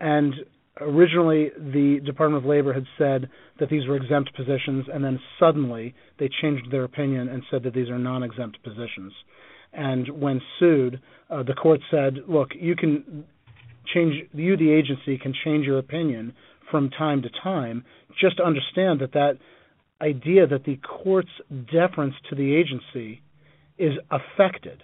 And 0.00 0.34
originally 0.80 1.50
the 1.56 2.00
Department 2.04 2.42
of 2.42 2.48
Labor 2.48 2.72
had 2.72 2.86
said 2.98 3.28
that 3.60 3.68
these 3.68 3.86
were 3.86 3.96
exempt 3.96 4.34
positions, 4.34 4.86
and 4.92 5.04
then 5.04 5.18
suddenly 5.38 5.94
they 6.18 6.28
changed 6.40 6.70
their 6.70 6.84
opinion 6.84 7.28
and 7.28 7.42
said 7.50 7.62
that 7.64 7.74
these 7.74 7.88
are 7.88 7.98
non-exempt 7.98 8.62
positions. 8.62 9.12
And 9.74 10.08
when 10.20 10.40
sued, 10.58 11.00
uh, 11.30 11.42
the 11.42 11.54
court 11.54 11.80
said, 11.90 12.18
"Look, 12.28 12.50
you 12.54 12.76
can 12.76 13.24
change. 13.92 14.28
You, 14.32 14.56
the 14.56 14.70
agency, 14.70 15.18
can 15.18 15.34
change 15.44 15.66
your 15.66 15.78
opinion 15.78 16.32
from 16.70 16.90
time 16.90 17.22
to 17.22 17.30
time. 17.42 17.84
Just 18.20 18.40
understand 18.40 19.00
that 19.00 19.12
that 19.12 19.38
idea 20.00 20.46
that 20.46 20.64
the 20.64 20.76
court's 20.76 21.30
deference 21.72 22.14
to 22.28 22.34
the 22.34 22.54
agency 22.54 23.22
is 23.78 23.92
affected 24.10 24.82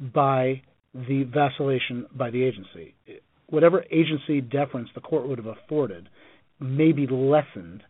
by 0.00 0.62
the 0.94 1.24
vacillation 1.24 2.06
by 2.14 2.30
the 2.30 2.42
agency 2.42 2.94
whatever 3.48 3.84
agency 3.90 4.40
deference 4.40 4.88
the 4.94 5.00
court 5.00 5.26
would 5.28 5.38
have 5.38 5.46
afforded 5.46 6.08
may 6.60 6.92
be 6.92 7.06
lessened 7.06 7.82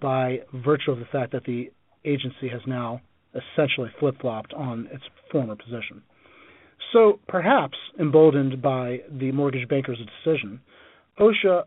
by 0.00 0.40
virtue 0.54 0.90
of 0.90 0.98
the 0.98 1.04
fact 1.06 1.32
that 1.32 1.44
the 1.44 1.70
agency 2.04 2.48
has 2.50 2.60
now 2.66 3.00
essentially 3.34 3.90
flip 3.98 4.20
flopped 4.20 4.52
on 4.54 4.88
its 4.92 5.04
former 5.30 5.56
position. 5.56 6.02
So, 6.92 7.20
perhaps 7.28 7.76
emboldened 7.98 8.60
by 8.60 9.00
the 9.10 9.30
mortgage 9.32 9.68
banker's 9.68 9.98
decision, 10.24 10.60
OSHA 11.18 11.64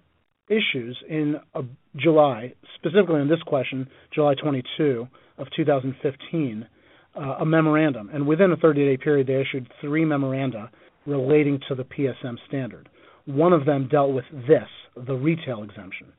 issues 0.49 0.97
in 1.09 1.35
uh, 1.55 1.61
July, 1.95 2.53
specifically 2.75 3.21
on 3.21 3.29
this 3.29 3.41
question, 3.45 3.87
July 4.13 4.33
22 4.35 5.07
of 5.37 5.47
2015, 5.55 6.67
uh, 7.15 7.19
a 7.39 7.45
memorandum. 7.45 8.09
And 8.13 8.27
within 8.27 8.51
a 8.51 8.57
30 8.57 8.85
day 8.85 8.97
period, 8.97 9.27
they 9.27 9.39
issued 9.39 9.71
three 9.79 10.03
memoranda 10.03 10.69
relating 11.05 11.59
to 11.69 11.75
the 11.75 11.83
PSM 11.83 12.37
standard. 12.47 12.89
One 13.25 13.53
of 13.53 13.65
them 13.65 13.87
dealt 13.89 14.13
with 14.13 14.25
this, 14.47 14.67
the 14.95 15.15
retail 15.15 15.63
exemption. 15.63 16.11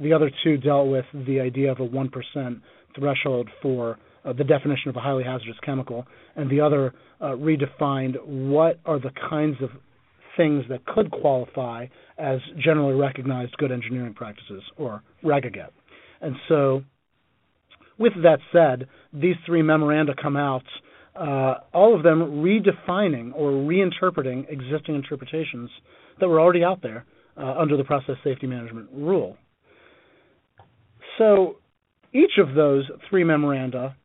The 0.00 0.12
other 0.12 0.30
two 0.42 0.56
dealt 0.56 0.88
with 0.88 1.04
the 1.12 1.40
idea 1.40 1.72
of 1.72 1.80
a 1.80 1.86
1% 1.86 2.60
threshold 2.98 3.48
for 3.62 3.98
uh, 4.28 4.32
the 4.32 4.44
definition 4.44 4.88
of 4.88 4.96
a 4.96 5.00
highly 5.00 5.24
hazardous 5.24 5.56
chemical, 5.64 6.06
and 6.36 6.50
the 6.50 6.60
other 6.60 6.94
uh, 7.20 7.26
redefined 7.28 8.16
what 8.24 8.78
are 8.84 8.98
the 8.98 9.10
kinds 9.28 9.56
of 9.62 9.70
things 10.36 10.64
that 10.68 10.84
could 10.86 11.10
qualify 11.10 11.86
as 12.18 12.38
generally 12.62 12.94
recognized 12.94 13.56
good 13.58 13.72
engineering 13.72 14.14
practices, 14.14 14.62
or 14.76 15.02
RAGAGEP. 15.24 15.70
And 16.20 16.36
so, 16.48 16.82
with 17.98 18.12
that 18.22 18.38
said, 18.52 18.88
these 19.12 19.36
three 19.46 19.62
memoranda 19.62 20.14
come 20.20 20.36
out, 20.36 20.64
uh, 21.16 21.54
all 21.72 21.96
of 21.96 22.02
them 22.02 22.42
redefining 22.42 23.32
or 23.34 23.50
reinterpreting 23.50 24.48
existing 24.48 24.94
interpretations 24.94 25.70
that 26.20 26.28
were 26.28 26.40
already 26.40 26.62
out 26.62 26.82
there 26.82 27.04
uh, 27.36 27.54
under 27.58 27.76
the 27.76 27.84
process 27.84 28.16
safety 28.22 28.46
management 28.46 28.88
rule. 28.92 29.36
So 31.18 31.56
each 32.12 32.38
of 32.38 32.54
those 32.54 32.84
three 33.10 33.24
memoranda 33.24 33.96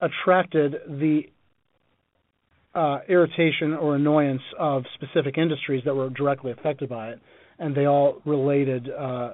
attracted 0.00 0.74
the 0.86 1.22
uh, 2.74 2.98
irritation 3.08 3.72
or 3.72 3.96
annoyance 3.96 4.42
of 4.58 4.84
specific 4.94 5.38
industries 5.38 5.82
that 5.84 5.94
were 5.94 6.10
directly 6.10 6.52
affected 6.52 6.88
by 6.88 7.08
it, 7.10 7.20
and 7.58 7.74
they 7.74 7.86
all 7.86 8.20
related 8.26 8.90
uh, 8.90 9.32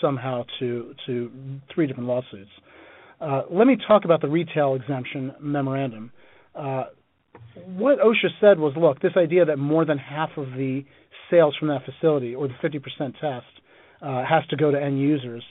somehow 0.00 0.44
to 0.58 0.94
to 1.06 1.30
three 1.74 1.86
different 1.86 2.08
lawsuits. 2.08 2.50
Uh, 3.20 3.42
let 3.50 3.66
me 3.66 3.76
talk 3.86 4.04
about 4.04 4.20
the 4.20 4.28
retail 4.28 4.74
exemption 4.74 5.34
memorandum. 5.40 6.10
Uh, 6.54 6.84
what 7.66 7.98
OSHA 7.98 8.28
said 8.40 8.58
was, 8.58 8.72
look, 8.76 9.00
this 9.00 9.12
idea 9.16 9.44
that 9.44 9.58
more 9.58 9.84
than 9.84 9.98
half 9.98 10.30
of 10.36 10.46
the 10.52 10.84
sales 11.30 11.54
from 11.58 11.68
that 11.68 11.82
facility 11.84 12.34
or 12.34 12.48
the 12.48 12.54
50% 12.62 12.80
test 13.20 13.46
uh, 14.00 14.24
has 14.24 14.46
to 14.50 14.56
go 14.56 14.70
to 14.70 14.80
end 14.80 15.00
users, 15.00 15.42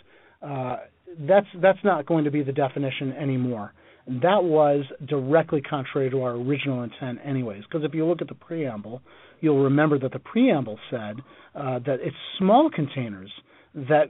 uh, 0.41 0.77
that's 1.19 1.47
that's 1.61 1.79
not 1.83 2.05
going 2.05 2.25
to 2.25 2.31
be 2.31 2.43
the 2.43 2.51
definition 2.51 3.13
anymore. 3.13 3.73
That 4.07 4.43
was 4.43 4.85
directly 5.05 5.61
contrary 5.61 6.09
to 6.09 6.21
our 6.21 6.31
original 6.31 6.83
intent, 6.83 7.19
anyways. 7.25 7.63
Because 7.63 7.83
if 7.83 7.93
you 7.93 8.05
look 8.05 8.21
at 8.21 8.29
the 8.29 8.35
preamble, 8.35 9.01
you'll 9.41 9.63
remember 9.63 9.99
that 9.99 10.13
the 10.13 10.19
preamble 10.19 10.79
said 10.89 11.17
uh, 11.55 11.79
that 11.79 11.97
it's 12.01 12.15
small 12.37 12.69
containers 12.73 13.29
that 13.75 14.09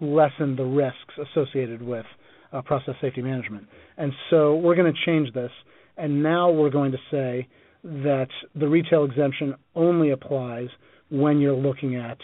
lessen 0.00 0.54
the 0.54 0.64
risks 0.64 1.14
associated 1.30 1.82
with 1.82 2.04
uh, 2.52 2.62
process 2.62 2.94
safety 3.00 3.22
management. 3.22 3.66
And 3.96 4.12
so 4.30 4.56
we're 4.56 4.76
going 4.76 4.92
to 4.92 4.98
change 5.06 5.32
this, 5.32 5.50
and 5.96 6.22
now 6.22 6.50
we're 6.50 6.70
going 6.70 6.92
to 6.92 6.98
say 7.10 7.48
that 7.82 8.28
the 8.54 8.68
retail 8.68 9.04
exemption 9.04 9.54
only 9.74 10.10
applies 10.10 10.68
when 11.10 11.40
you're 11.40 11.56
looking 11.56 11.96
at 11.96 12.18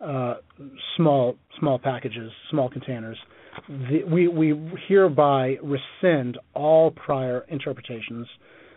uh, 0.00 0.36
small 0.96 1.36
small 1.58 1.78
packages, 1.78 2.30
small 2.50 2.70
containers. 2.70 3.18
The, 3.68 4.04
we 4.04 4.28
we 4.28 4.54
hereby 4.88 5.56
rescind 5.62 6.38
all 6.54 6.90
prior 6.90 7.44
interpretations, 7.48 8.26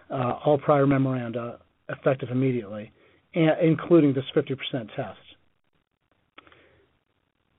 uh, 0.09 0.33
all 0.45 0.57
prior 0.57 0.87
memoranda 0.87 1.59
effective 1.89 2.29
immediately, 2.31 2.91
and, 3.33 3.51
including 3.61 4.13
this 4.13 4.23
50% 4.35 4.55
test. 4.95 5.17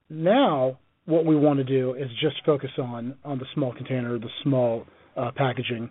Now, 0.09 0.79
what 1.07 1.25
we 1.25 1.37
want 1.37 1.59
to 1.59 1.65
do 1.65 1.95
is 1.95 2.09
just 2.21 2.37
focus 2.45 2.71
on 2.79 3.15
on 3.25 3.39
the 3.39 3.47
small 3.55 3.73
container, 3.73 4.19
the 4.19 4.29
small 4.43 4.87
uh, 5.17 5.31
packaging, 5.37 5.91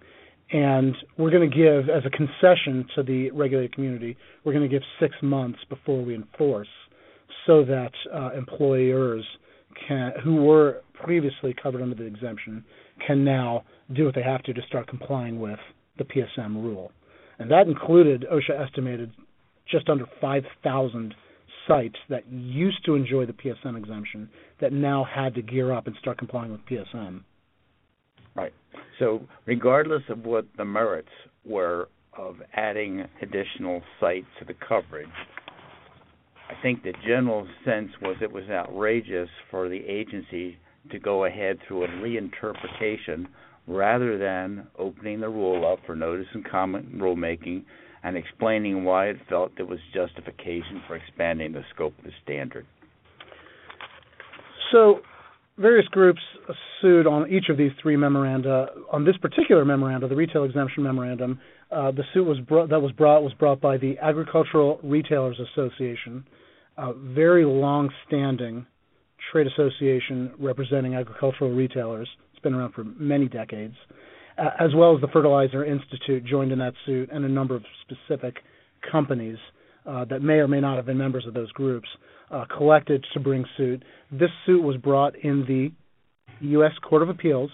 and 0.52 0.96
we're 1.18 1.32
going 1.32 1.50
to 1.50 1.56
give, 1.56 1.90
as 1.90 2.04
a 2.06 2.10
concession 2.10 2.86
to 2.96 3.04
the 3.04 3.32
regulated 3.32 3.74
community, 3.74 4.18
we're 4.44 4.54
going 4.54 4.68
to 4.68 4.74
give 4.74 4.84
six 5.00 5.16
months 5.22 5.60
before 5.70 6.04
we 6.04 6.16
enforce, 6.16 6.68
so 7.48 7.63
that 7.66 7.92
uh, 8.13 8.30
employers 8.38 9.25
can, 9.88 10.13
who 10.24 10.36
were 10.36 10.82
previously 10.94 11.56
covered 11.62 11.82
under 11.82 11.96
the 11.96 12.06
exemption, 12.06 12.63
can 13.06 13.24
now 13.24 13.63
do 13.94 14.06
what 14.06 14.15
they 14.15 14.24
have 14.24 14.44
to 14.44 14.53
to 14.53 14.62
start 14.68 14.88
complying 14.88 15.39
with 15.39 15.60
the 15.98 16.03
PSM 16.03 16.56
rule. 16.56 16.92
And 17.39 17.50
that 17.51 17.68
included, 17.68 18.25
OSHA 18.32 18.68
estimated, 18.68 19.12
just 19.70 19.89
under 19.89 20.06
5,000 20.22 21.15
sites 21.68 21.96
that 22.10 22.27
used 22.30 22.84
to 22.86 22.96
enjoy 22.96 23.25
the 23.25 23.34
PSM 23.34 23.77
exemption 23.77 24.30
that 24.60 24.74
now 24.74 25.03
had 25.03 25.34
to 25.36 25.42
gear 25.42 25.72
up 25.72 25.88
and 25.88 25.96
start 26.00 26.18
complying 26.18 26.51
with 26.51 26.62
PSM 26.65 27.24
Right. 28.36 28.53
So, 29.00 29.22
regardless 29.46 30.03
of 30.10 30.25
what 30.25 30.46
the 30.58 30.65
merits 30.65 31.10
were 31.46 31.89
of 32.18 32.38
adding 32.56 33.06
additional 33.22 33.82
sites 34.00 34.27
to 34.39 34.46
the 34.46 34.53
coverage, 34.68 35.08
I 36.53 36.62
think 36.62 36.83
the 36.83 36.93
general 37.05 37.48
sense 37.65 37.89
was 38.01 38.17
it 38.22 38.31
was 38.31 38.43
outrageous 38.50 39.29
for 39.50 39.69
the 39.69 39.79
agency 39.88 40.57
to 40.91 41.00
go 41.00 41.25
ahead 41.25 41.57
through 41.67 41.86
a 41.86 41.88
reinterpretation 41.88 43.25
rather 43.67 44.17
than 44.17 44.67
opening 44.77 45.19
the 45.19 45.29
rule 45.29 45.65
up 45.65 45.79
for 45.86 45.95
notice 45.95 46.27
and 46.33 46.48
comment 46.48 46.95
rulemaking 46.98 47.63
and 48.03 48.17
explaining 48.17 48.83
why 48.83 49.07
it 49.07 49.17
felt 49.29 49.51
there 49.55 49.65
was 49.65 49.79
justification 49.93 50.81
for 50.88 50.95
expanding 50.95 51.53
the 51.53 51.63
scope 51.74 51.98
of 51.98 52.03
the 52.03 52.12
standard. 52.24 52.65
So, 54.72 55.00
various 55.57 55.88
groups 55.88 56.22
sued 56.81 57.07
on 57.07 57.31
each 57.31 57.50
of 57.50 57.57
these 57.57 57.72
three 57.81 57.95
memoranda. 57.95 58.67
On 58.91 59.05
this 59.05 59.17
particular 59.17 59.63
memoranda, 59.65 60.07
the 60.07 60.15
retail 60.15 60.43
exemption 60.43 60.83
memorandum, 60.83 61.39
uh, 61.72 61.91
the 61.91 62.03
suit 62.13 62.25
was 62.25 62.39
brought, 62.41 62.69
that 62.69 62.81
was 62.81 62.91
brought 62.91 63.24
was 63.24 63.33
brought 63.33 63.62
by 63.62 63.77
the 63.77 63.98
Agricultural 64.00 64.79
Retailers 64.83 65.39
Association, 65.39 66.25
a 66.77 66.94
very 66.94 67.46
long-standing 67.46 68.65
trade 69.32 69.48
association 69.48 70.32
representing 70.39 70.96
agricultural 70.96 71.51
retailers. 71.51 72.10
It's 72.32 72.42
been 72.42 72.53
around 72.53 72.74
for 72.74 72.84
many 72.84 73.27
decades, 73.27 73.75
uh, 74.38 74.50
as 74.60 74.72
well 74.75 74.96
as 74.96 75.01
the 75.01 75.08
Fertilizer 75.08 75.63
Institute 75.63 76.25
joined 76.25 76.51
in 76.51 76.60
that 76.60 76.74
suit, 76.86 77.10
and 77.12 77.24
a 77.25 77.30
number 77.30 77.56
of 77.56 77.63
specific 77.84 78.38
companies 78.92 79.38
uh, 79.86 80.06
that 80.06 80.22
may 80.22 80.36
or 80.36 80.48
may 80.48 80.60
not 80.60 80.77
have 80.77 80.86
been 80.86 80.98
members 80.98 81.25
of 81.27 81.34
those 81.34 81.51
groups 81.51 81.88
uh, 82.32 82.46
collected 82.58 83.06
to 83.13 83.20
bring 83.20 83.46
suit. 83.58 83.84
This 84.12 84.30
suit 84.46 84.62
was 84.62 84.77
brought 84.77 85.15
in 85.24 85.46
the 85.48 85.72
U.S. 86.48 86.72
Court 86.88 87.01
of 87.01 87.10
Appeals 87.10 87.51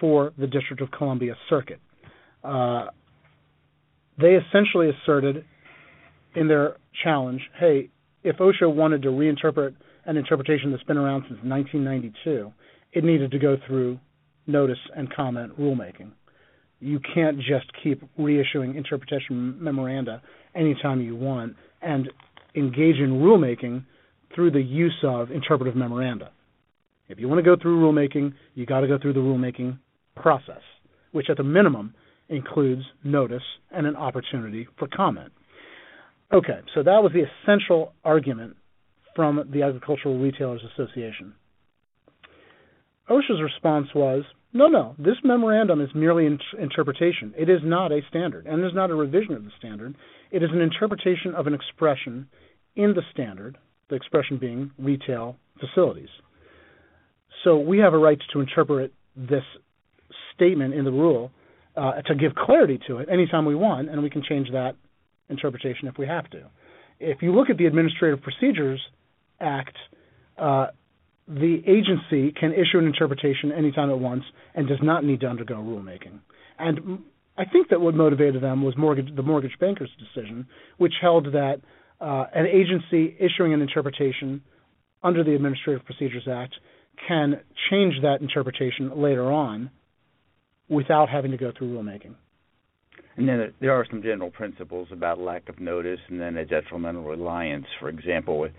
for 0.00 0.32
the 0.38 0.46
District 0.46 0.82
of 0.82 0.90
Columbia 0.90 1.34
Circuit. 1.48 1.80
Uh, 2.42 2.86
they 4.20 4.34
essentially 4.34 4.90
asserted 4.90 5.44
in 6.34 6.48
their 6.48 6.76
challenge, 7.02 7.40
hey, 7.58 7.90
if 8.22 8.36
OSHA 8.36 8.74
wanted 8.74 9.02
to 9.02 9.08
reinterpret 9.08 9.74
an 10.06 10.16
interpretation 10.16 10.70
that's 10.70 10.82
been 10.84 10.96
around 10.96 11.22
since 11.28 11.40
1992, 11.42 12.52
it 12.92 13.04
needed 13.04 13.30
to 13.30 13.38
go 13.38 13.56
through 13.66 13.98
notice 14.46 14.78
and 14.96 15.12
comment 15.14 15.58
rulemaking. 15.58 16.10
You 16.80 17.00
can't 17.14 17.38
just 17.38 17.66
keep 17.82 18.02
reissuing 18.18 18.76
interpretation 18.76 19.62
memoranda 19.62 20.22
anytime 20.54 21.00
you 21.00 21.16
want 21.16 21.56
and 21.82 22.10
engage 22.54 22.96
in 22.96 23.20
rulemaking 23.20 23.84
through 24.34 24.50
the 24.50 24.60
use 24.60 24.96
of 25.02 25.30
interpretive 25.30 25.76
memoranda. 25.76 26.30
If 27.08 27.18
you 27.18 27.28
want 27.28 27.38
to 27.38 27.42
go 27.42 27.56
through 27.60 27.80
rulemaking, 27.80 28.34
you 28.54 28.66
got 28.66 28.80
to 28.80 28.88
go 28.88 28.98
through 28.98 29.12
the 29.14 29.20
rulemaking 29.20 29.78
process, 30.16 30.62
which 31.12 31.30
at 31.30 31.36
the 31.36 31.42
minimum 31.42 31.94
includes 32.28 32.82
notice 33.02 33.42
and 33.70 33.86
an 33.86 33.96
opportunity 33.96 34.66
for 34.78 34.88
comment. 34.88 35.32
Okay, 36.34 36.58
so 36.74 36.82
that 36.82 37.00
was 37.00 37.12
the 37.12 37.22
essential 37.22 37.92
argument 38.04 38.56
from 39.14 39.48
the 39.52 39.62
Agricultural 39.62 40.18
Retailers 40.18 40.62
Association. 40.72 41.32
OSHA's 43.08 43.40
response 43.40 43.86
was 43.94 44.24
no, 44.52 44.66
no, 44.66 44.96
this 44.98 45.14
memorandum 45.22 45.80
is 45.80 45.90
merely 45.94 46.26
an 46.26 46.40
interpretation. 46.60 47.34
It 47.36 47.48
is 47.48 47.60
not 47.62 47.92
a 47.92 48.00
standard, 48.08 48.46
and 48.46 48.64
is 48.64 48.74
not 48.74 48.90
a 48.90 48.94
revision 48.94 49.34
of 49.34 49.44
the 49.44 49.50
standard. 49.58 49.94
It 50.32 50.42
is 50.42 50.50
an 50.52 50.60
interpretation 50.60 51.34
of 51.36 51.46
an 51.46 51.54
expression 51.54 52.28
in 52.74 52.94
the 52.94 53.02
standard, 53.12 53.56
the 53.88 53.94
expression 53.94 54.38
being 54.38 54.72
retail 54.76 55.36
facilities. 55.60 56.08
So 57.44 57.58
we 57.58 57.78
have 57.78 57.94
a 57.94 57.98
right 57.98 58.18
to 58.32 58.40
interpret 58.40 58.92
this 59.16 59.44
statement 60.34 60.74
in 60.74 60.84
the 60.84 60.90
rule 60.90 61.30
uh, 61.76 62.02
to 62.02 62.14
give 62.16 62.34
clarity 62.34 62.80
to 62.88 62.98
it 62.98 63.08
anytime 63.08 63.44
we 63.44 63.54
want, 63.54 63.88
and 63.88 64.02
we 64.02 64.10
can 64.10 64.22
change 64.22 64.50
that 64.52 64.74
interpretation 65.28 65.88
if 65.88 65.98
we 65.98 66.06
have 66.06 66.28
to. 66.30 66.44
If 67.00 67.22
you 67.22 67.34
look 67.34 67.50
at 67.50 67.56
the 67.56 67.66
Administrative 67.66 68.22
Procedures 68.22 68.80
Act, 69.40 69.76
uh, 70.38 70.68
the 71.26 71.62
agency 71.66 72.32
can 72.38 72.52
issue 72.52 72.78
an 72.78 72.86
interpretation 72.86 73.50
anytime 73.52 73.90
it 73.90 73.98
wants 73.98 74.26
and 74.54 74.68
does 74.68 74.78
not 74.82 75.04
need 75.04 75.20
to 75.20 75.26
undergo 75.26 75.54
rulemaking. 75.54 76.20
And 76.58 77.00
I 77.36 77.44
think 77.44 77.68
that 77.70 77.80
what 77.80 77.94
motivated 77.94 78.42
them 78.42 78.62
was 78.62 78.76
mortgage, 78.76 79.14
the 79.16 79.22
mortgage 79.22 79.58
bankers' 79.58 79.90
decision, 79.98 80.46
which 80.76 80.92
held 81.00 81.26
that 81.32 81.56
uh, 82.00 82.26
an 82.34 82.46
agency 82.46 83.16
issuing 83.18 83.54
an 83.54 83.62
interpretation 83.62 84.42
under 85.02 85.24
the 85.24 85.34
Administrative 85.34 85.84
Procedures 85.84 86.28
Act 86.30 86.54
can 87.08 87.40
change 87.70 87.94
that 88.02 88.20
interpretation 88.20 89.00
later 89.00 89.30
on 89.32 89.70
without 90.68 91.08
having 91.08 91.30
to 91.30 91.36
go 91.36 91.52
through 91.56 91.74
rulemaking. 91.76 92.14
And 93.16 93.28
then 93.28 93.52
there 93.60 93.72
are 93.72 93.86
some 93.88 94.02
general 94.02 94.30
principles 94.30 94.88
about 94.90 95.20
lack 95.20 95.48
of 95.48 95.60
notice 95.60 96.00
and 96.08 96.20
then 96.20 96.36
a 96.36 96.44
detrimental 96.44 97.04
reliance. 97.04 97.66
For 97.80 97.88
example, 97.88 98.38
with 98.38 98.52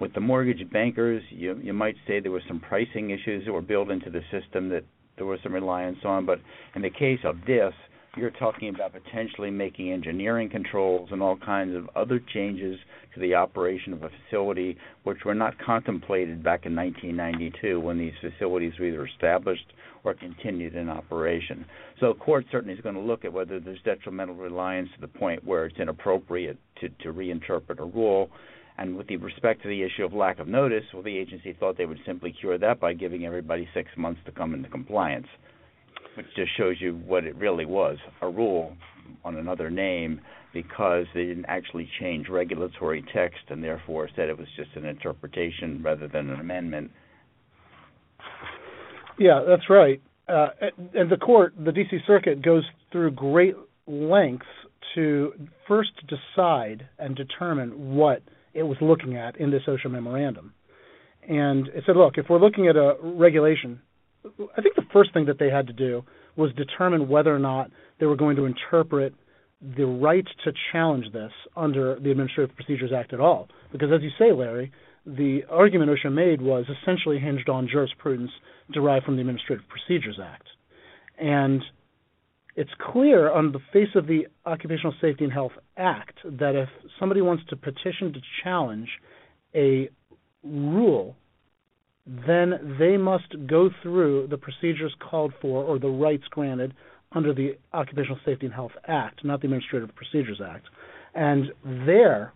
with 0.00 0.12
the 0.12 0.20
mortgage 0.20 0.68
bankers, 0.70 1.22
you 1.30 1.58
you 1.62 1.72
might 1.72 1.96
say 2.06 2.20
there 2.20 2.32
were 2.32 2.42
some 2.46 2.60
pricing 2.60 3.10
issues 3.10 3.44
that 3.46 3.52
were 3.52 3.62
built 3.62 3.90
into 3.90 4.10
the 4.10 4.22
system 4.30 4.68
that 4.70 4.84
there 5.16 5.26
was 5.26 5.40
some 5.42 5.52
reliance 5.52 5.98
on. 6.04 6.26
But 6.26 6.40
in 6.74 6.82
the 6.82 6.90
case 6.90 7.20
of 7.24 7.36
this, 7.46 7.72
you're 8.16 8.30
talking 8.30 8.68
about 8.68 8.92
potentially 8.92 9.50
making 9.50 9.92
engineering 9.92 10.48
controls 10.48 11.08
and 11.12 11.22
all 11.22 11.36
kinds 11.36 11.74
of 11.76 11.88
other 11.96 12.20
changes 12.32 12.78
to 13.14 13.20
the 13.20 13.34
operation 13.34 13.92
of 13.92 14.02
a 14.02 14.10
facility 14.10 14.76
which 15.04 15.18
were 15.24 15.34
not 15.34 15.54
contemplated 15.58 16.42
back 16.42 16.66
in 16.66 16.74
1992 16.74 17.80
when 17.80 17.98
these 17.98 18.12
facilities 18.20 18.72
were 18.78 18.86
either 18.86 19.06
established 19.06 19.72
or 20.04 20.14
continued 20.14 20.74
in 20.74 20.88
operation. 20.88 21.64
So 22.00 22.12
the 22.12 22.18
court 22.18 22.44
certainly 22.50 22.74
is 22.74 22.80
going 22.80 22.94
to 22.94 23.00
look 23.00 23.24
at 23.24 23.32
whether 23.32 23.58
there's 23.58 23.80
detrimental 23.84 24.34
reliance 24.34 24.88
to 24.94 25.00
the 25.00 25.08
point 25.08 25.44
where 25.44 25.66
it's 25.66 25.78
inappropriate 25.78 26.58
to, 26.80 26.88
to 26.88 27.12
reinterpret 27.12 27.78
a 27.78 27.84
rule. 27.84 28.28
And 28.76 28.96
with 28.96 29.08
respect 29.08 29.62
to 29.62 29.68
the 29.68 29.82
issue 29.82 30.04
of 30.04 30.12
lack 30.12 30.40
of 30.40 30.48
notice, 30.48 30.84
well, 30.92 31.02
the 31.02 31.16
agency 31.16 31.56
thought 31.58 31.78
they 31.78 31.86
would 31.86 32.00
simply 32.04 32.34
cure 32.38 32.58
that 32.58 32.80
by 32.80 32.92
giving 32.92 33.24
everybody 33.24 33.68
six 33.72 33.88
months 33.96 34.20
to 34.26 34.32
come 34.32 34.52
into 34.52 34.68
compliance 34.68 35.28
which 36.16 36.26
just 36.36 36.56
shows 36.56 36.76
you 36.80 36.94
what 37.06 37.24
it 37.24 37.36
really 37.36 37.66
was 37.66 37.98
a 38.22 38.28
rule 38.28 38.76
on 39.24 39.36
another 39.36 39.70
name 39.70 40.20
because 40.52 41.06
they 41.14 41.24
didn't 41.24 41.46
actually 41.46 41.88
change 42.00 42.28
regulatory 42.28 43.04
text 43.12 43.40
and 43.48 43.62
therefore 43.62 44.08
said 44.14 44.28
it 44.28 44.38
was 44.38 44.46
just 44.56 44.70
an 44.76 44.84
interpretation 44.84 45.82
rather 45.82 46.08
than 46.08 46.30
an 46.30 46.40
amendment. 46.40 46.90
Yeah, 49.18 49.44
that's 49.46 49.68
right. 49.68 50.00
Uh, 50.28 50.48
and 50.94 51.10
the 51.10 51.16
court, 51.16 51.54
the 51.62 51.72
D.C. 51.72 51.98
Circuit, 52.06 52.42
goes 52.42 52.64
through 52.90 53.10
great 53.12 53.54
lengths 53.86 54.46
to 54.94 55.32
first 55.68 55.90
decide 56.06 56.88
and 56.98 57.14
determine 57.14 57.94
what 57.94 58.22
it 58.54 58.62
was 58.62 58.78
looking 58.80 59.16
at 59.16 59.36
in 59.36 59.50
this 59.50 59.62
OSHA 59.66 59.90
memorandum. 59.90 60.54
And 61.28 61.68
it 61.68 61.84
said, 61.86 61.96
look, 61.96 62.16
if 62.16 62.26
we're 62.28 62.38
looking 62.38 62.68
at 62.68 62.76
a 62.76 62.94
regulation 63.02 63.80
I 64.24 64.62
think 64.62 64.74
the 64.74 64.86
first 64.92 65.12
thing 65.12 65.26
that 65.26 65.38
they 65.38 65.50
had 65.50 65.66
to 65.66 65.72
do 65.72 66.02
was 66.36 66.52
determine 66.54 67.08
whether 67.08 67.34
or 67.34 67.38
not 67.38 67.70
they 68.00 68.06
were 68.06 68.16
going 68.16 68.36
to 68.36 68.46
interpret 68.46 69.14
the 69.76 69.86
right 69.86 70.26
to 70.44 70.52
challenge 70.72 71.06
this 71.12 71.32
under 71.56 71.98
the 72.00 72.10
Administrative 72.10 72.54
Procedures 72.56 72.90
Act 72.94 73.12
at 73.12 73.20
all. 73.20 73.48
Because 73.72 73.90
as 73.94 74.02
you 74.02 74.10
say, 74.18 74.32
Larry, 74.32 74.72
the 75.06 75.42
argument 75.50 75.90
OSHA 75.90 76.12
made 76.12 76.40
was 76.40 76.64
essentially 76.82 77.18
hinged 77.18 77.48
on 77.48 77.68
jurisprudence 77.70 78.30
derived 78.72 79.04
from 79.04 79.16
the 79.16 79.20
Administrative 79.20 79.64
Procedures 79.68 80.18
Act. 80.22 80.46
And 81.18 81.62
it's 82.56 82.70
clear 82.92 83.30
on 83.30 83.52
the 83.52 83.60
face 83.72 83.94
of 83.94 84.06
the 84.06 84.26
Occupational 84.46 84.94
Safety 85.00 85.24
and 85.24 85.32
Health 85.32 85.52
Act 85.76 86.18
that 86.24 86.54
if 86.54 86.68
somebody 86.98 87.20
wants 87.20 87.44
to 87.48 87.56
petition 87.56 88.12
to 88.12 88.20
challenge 88.42 88.88
a 89.54 89.88
rule 90.42 91.16
then 92.06 92.76
they 92.78 92.96
must 92.96 93.34
go 93.46 93.70
through 93.82 94.26
the 94.28 94.36
procedures 94.36 94.94
called 95.00 95.32
for 95.40 95.64
or 95.64 95.78
the 95.78 95.88
rights 95.88 96.24
granted 96.30 96.74
under 97.12 97.32
the 97.32 97.56
Occupational 97.72 98.18
Safety 98.24 98.46
and 98.46 98.54
Health 98.54 98.72
Act, 98.86 99.24
not 99.24 99.40
the 99.40 99.46
Administrative 99.46 99.94
Procedures 99.94 100.40
Act. 100.44 100.66
And 101.14 101.52
there, 101.86 102.32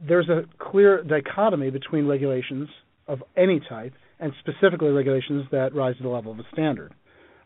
there's 0.00 0.28
a 0.28 0.44
clear 0.58 1.02
dichotomy 1.02 1.70
between 1.70 2.06
regulations 2.06 2.68
of 3.06 3.22
any 3.36 3.60
type 3.68 3.94
and 4.20 4.32
specifically 4.40 4.90
regulations 4.90 5.46
that 5.50 5.74
rise 5.74 5.96
to 5.96 6.02
the 6.02 6.08
level 6.08 6.32
of 6.32 6.38
a 6.38 6.46
standard 6.52 6.94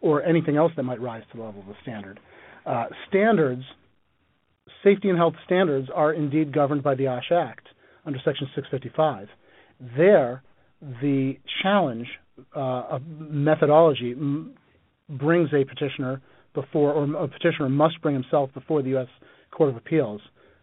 or 0.00 0.22
anything 0.24 0.56
else 0.56 0.72
that 0.76 0.82
might 0.82 1.00
rise 1.00 1.22
to 1.30 1.38
the 1.38 1.42
level 1.42 1.62
of 1.62 1.68
a 1.68 1.76
standard. 1.82 2.18
Uh, 2.66 2.86
standards, 3.08 3.62
safety 4.82 5.08
and 5.08 5.16
health 5.16 5.34
standards, 5.46 5.88
are 5.94 6.12
indeed 6.12 6.52
governed 6.52 6.82
by 6.82 6.94
the 6.94 7.06
OSH 7.06 7.30
Act 7.32 7.68
under 8.04 8.18
Section 8.24 8.48
655. 8.54 9.28
There, 9.96 10.42
the 11.00 11.34
challenge 11.62 12.06
uh, 12.54 12.98
methodology 13.08 14.12
m- 14.12 14.54
brings 15.08 15.50
a 15.52 15.64
petitioner 15.64 16.20
before, 16.54 16.92
or 16.92 17.04
a 17.16 17.28
petitioner 17.28 17.68
must 17.68 18.00
bring 18.02 18.14
himself 18.14 18.50
before 18.54 18.82
the 18.82 18.90
U.S. 18.90 19.08
Court 19.50 19.70
of 19.70 19.76
Appeals, 19.76 20.20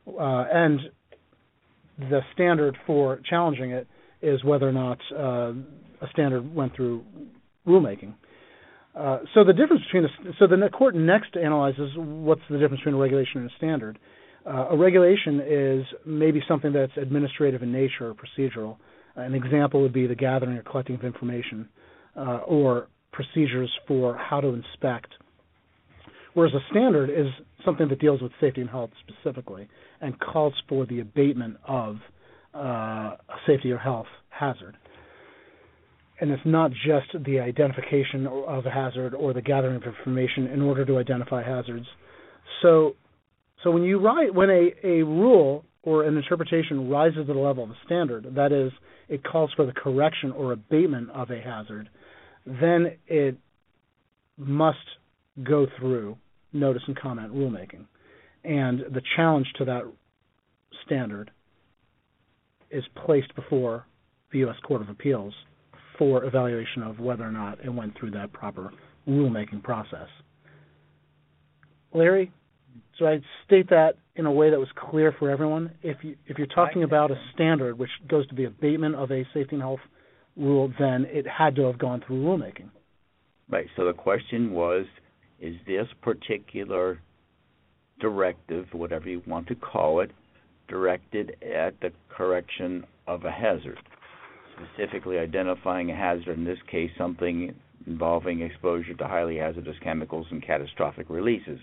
uh, 0.07 0.45
and 0.51 0.79
the 1.97 2.21
standard 2.33 2.77
for 2.85 3.19
challenging 3.29 3.71
it 3.71 3.87
is 4.21 4.43
whether 4.43 4.67
or 4.67 4.71
not 4.71 4.97
uh, 5.13 5.53
a 6.01 6.09
standard 6.11 6.53
went 6.53 6.75
through 6.75 7.03
rulemaking. 7.67 8.13
Uh, 8.95 9.19
so 9.33 9.43
the 9.43 9.53
difference 9.53 9.83
between 9.85 10.05
a, 10.05 10.33
so 10.39 10.47
the 10.47 10.69
court 10.69 10.95
next 10.95 11.35
analyzes 11.37 11.91
what's 11.95 12.41
the 12.49 12.57
difference 12.57 12.81
between 12.81 12.95
a 12.95 12.97
regulation 12.97 13.41
and 13.41 13.49
a 13.49 13.53
standard. 13.57 13.99
Uh, 14.45 14.69
a 14.71 14.77
regulation 14.77 15.41
is 15.45 15.85
maybe 16.05 16.41
something 16.47 16.73
that's 16.73 16.91
administrative 16.97 17.61
in 17.61 17.71
nature 17.71 18.09
or 18.09 18.15
procedural. 18.15 18.77
An 19.19 19.35
example 19.35 19.81
would 19.81 19.93
be 19.93 20.07
the 20.07 20.15
gathering 20.15 20.57
or 20.57 20.63
collecting 20.63 20.95
of 20.95 21.03
information, 21.03 21.67
uh, 22.15 22.39
or 22.45 22.87
procedures 23.11 23.71
for 23.87 24.15
how 24.15 24.39
to 24.41 24.47
inspect. 24.47 25.07
Whereas 26.33 26.53
a 26.53 26.59
standard 26.71 27.09
is 27.09 27.27
something 27.65 27.89
that 27.89 27.99
deals 27.99 28.21
with 28.21 28.31
safety 28.39 28.61
and 28.61 28.69
health 28.69 28.91
specifically 29.07 29.67
and 30.01 30.17
calls 30.19 30.53
for 30.67 30.85
the 30.85 30.99
abatement 30.99 31.57
of 31.67 31.97
uh, 32.55 32.59
a 32.59 33.17
safety 33.47 33.71
or 33.71 33.77
health 33.77 34.07
hazard. 34.29 34.77
And 36.21 36.31
it's 36.31 36.41
not 36.45 36.71
just 36.71 37.23
the 37.25 37.39
identification 37.39 38.27
of 38.27 38.65
a 38.65 38.69
hazard 38.69 39.13
or 39.13 39.33
the 39.33 39.41
gathering 39.41 39.77
of 39.77 39.83
information 39.83 40.47
in 40.47 40.61
order 40.61 40.85
to 40.85 40.97
identify 40.97 41.43
hazards. 41.43 41.85
So, 42.61 42.95
so 43.63 43.71
when 43.71 43.83
you 43.83 43.99
write 43.99 44.33
when 44.33 44.49
a, 44.49 44.71
a 44.83 45.03
rule 45.03 45.63
or 45.83 46.03
an 46.03 46.17
interpretation 46.17 46.89
rises 46.89 47.27
to 47.27 47.33
the 47.33 47.39
level 47.39 47.63
of 47.63 47.69
a 47.71 47.77
standard, 47.85 48.35
that 48.35 48.51
is, 48.51 48.71
it 49.09 49.23
calls 49.23 49.51
for 49.55 49.65
the 49.65 49.73
correction 49.73 50.31
or 50.31 50.53
abatement 50.53 51.09
of 51.11 51.31
a 51.31 51.41
hazard, 51.41 51.89
then 52.45 52.97
it 53.07 53.37
must 54.37 54.77
go 55.43 55.67
through 55.77 56.17
notice 56.53 56.83
and 56.87 56.99
comment 56.99 57.33
rulemaking. 57.33 57.85
And 58.43 58.79
the 58.93 59.01
challenge 59.15 59.47
to 59.57 59.65
that 59.65 59.83
standard 60.85 61.31
is 62.71 62.83
placed 63.05 63.35
before 63.35 63.85
the 64.31 64.39
U.S. 64.39 64.55
Court 64.65 64.81
of 64.81 64.89
Appeals 64.89 65.33
for 65.97 66.23
evaluation 66.23 66.83
of 66.83 66.99
whether 66.99 67.23
or 67.23 67.31
not 67.31 67.59
it 67.63 67.69
went 67.69 67.97
through 67.97 68.11
that 68.11 68.31
proper 68.31 68.71
rulemaking 69.07 69.63
process. 69.63 70.07
Larry, 71.93 72.31
so 72.97 73.07
I 73.07 73.21
state 73.45 73.69
that 73.69 73.95
in 74.15 74.25
a 74.25 74.31
way 74.31 74.49
that 74.49 74.59
was 74.59 74.67
clear 74.75 75.13
for 75.17 75.29
everyone. 75.29 75.71
If 75.81 76.03
you 76.03 76.15
if 76.27 76.37
you're 76.37 76.47
talking 76.47 76.83
about 76.83 77.11
a 77.11 77.15
standard 77.33 77.79
which 77.79 77.89
goes 78.07 78.27
to 78.27 78.35
the 78.35 78.45
abatement 78.45 78.95
of 78.95 79.11
a 79.11 79.23
safety 79.33 79.55
and 79.55 79.61
health 79.61 79.79
rule, 80.35 80.71
then 80.79 81.05
it 81.09 81.25
had 81.25 81.55
to 81.55 81.63
have 81.63 81.79
gone 81.79 82.03
through 82.05 82.23
rulemaking. 82.23 82.69
Right. 83.49 83.67
So 83.75 83.85
the 83.85 83.93
question 83.93 84.51
was, 84.51 84.85
is 85.39 85.55
this 85.65 85.87
particular 86.01 86.99
directive, 87.99 88.67
whatever 88.73 89.09
you 89.09 89.21
want 89.25 89.47
to 89.47 89.55
call 89.55 90.01
it, 90.01 90.11
directed 90.67 91.35
at 91.41 91.79
the 91.81 91.91
correction 92.09 92.85
of 93.07 93.25
a 93.25 93.31
hazard, 93.31 93.79
specifically 94.55 95.17
identifying 95.17 95.89
a 95.91 95.95
hazard, 95.95 96.37
in 96.37 96.45
this 96.45 96.59
case, 96.69 96.91
something 96.97 97.53
involving 97.87 98.41
exposure 98.41 98.93
to 98.93 99.07
highly 99.07 99.37
hazardous 99.37 99.75
chemicals 99.83 100.27
and 100.31 100.45
catastrophic 100.45 101.09
releases. 101.09 101.59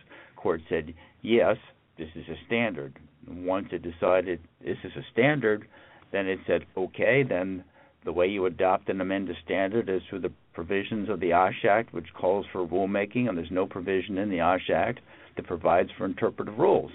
Court 0.46 0.62
said, 0.68 0.94
yes, 1.22 1.56
this 1.98 2.06
is 2.14 2.24
a 2.28 2.36
standard. 2.46 2.96
Once 3.26 3.66
it 3.72 3.82
decided 3.82 4.38
this 4.64 4.76
is 4.84 4.92
a 4.96 5.02
standard, 5.12 5.66
then 6.12 6.28
it 6.28 6.38
said, 6.46 6.64
okay, 6.76 7.24
then 7.28 7.64
the 8.04 8.12
way 8.12 8.28
you 8.28 8.46
adopt 8.46 8.88
and 8.88 9.02
amend 9.02 9.28
a 9.28 9.32
standard 9.44 9.88
is 9.88 10.02
through 10.08 10.20
the 10.20 10.30
provisions 10.54 11.08
of 11.08 11.18
the 11.18 11.32
OSH 11.32 11.64
Act, 11.68 11.92
which 11.92 12.14
calls 12.14 12.46
for 12.52 12.64
rulemaking, 12.64 13.28
and 13.28 13.36
there's 13.36 13.50
no 13.50 13.66
provision 13.66 14.18
in 14.18 14.30
the 14.30 14.40
OSH 14.40 14.70
Act 14.72 15.00
that 15.34 15.48
provides 15.48 15.90
for 15.98 16.04
interpretive 16.04 16.56
rules. 16.56 16.92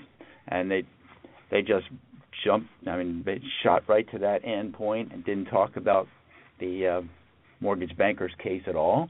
And 0.48 0.72
they 0.72 0.84
they 1.50 1.62
just 1.62 1.88
jumped, 2.46 2.70
I 2.88 2.96
mean, 2.96 3.24
they 3.26 3.42
shot 3.64 3.84
right 3.90 4.10
to 4.12 4.20
that 4.20 4.46
end 4.46 4.76
point 4.76 5.12
and 5.12 5.26
didn't 5.26 5.48
talk 5.48 5.76
about 5.76 6.08
the 6.62 6.88
uh, 6.88 7.02
mortgage 7.60 7.98
banker's 7.98 8.32
case 8.42 8.64
at 8.66 8.78
all, 8.78 9.10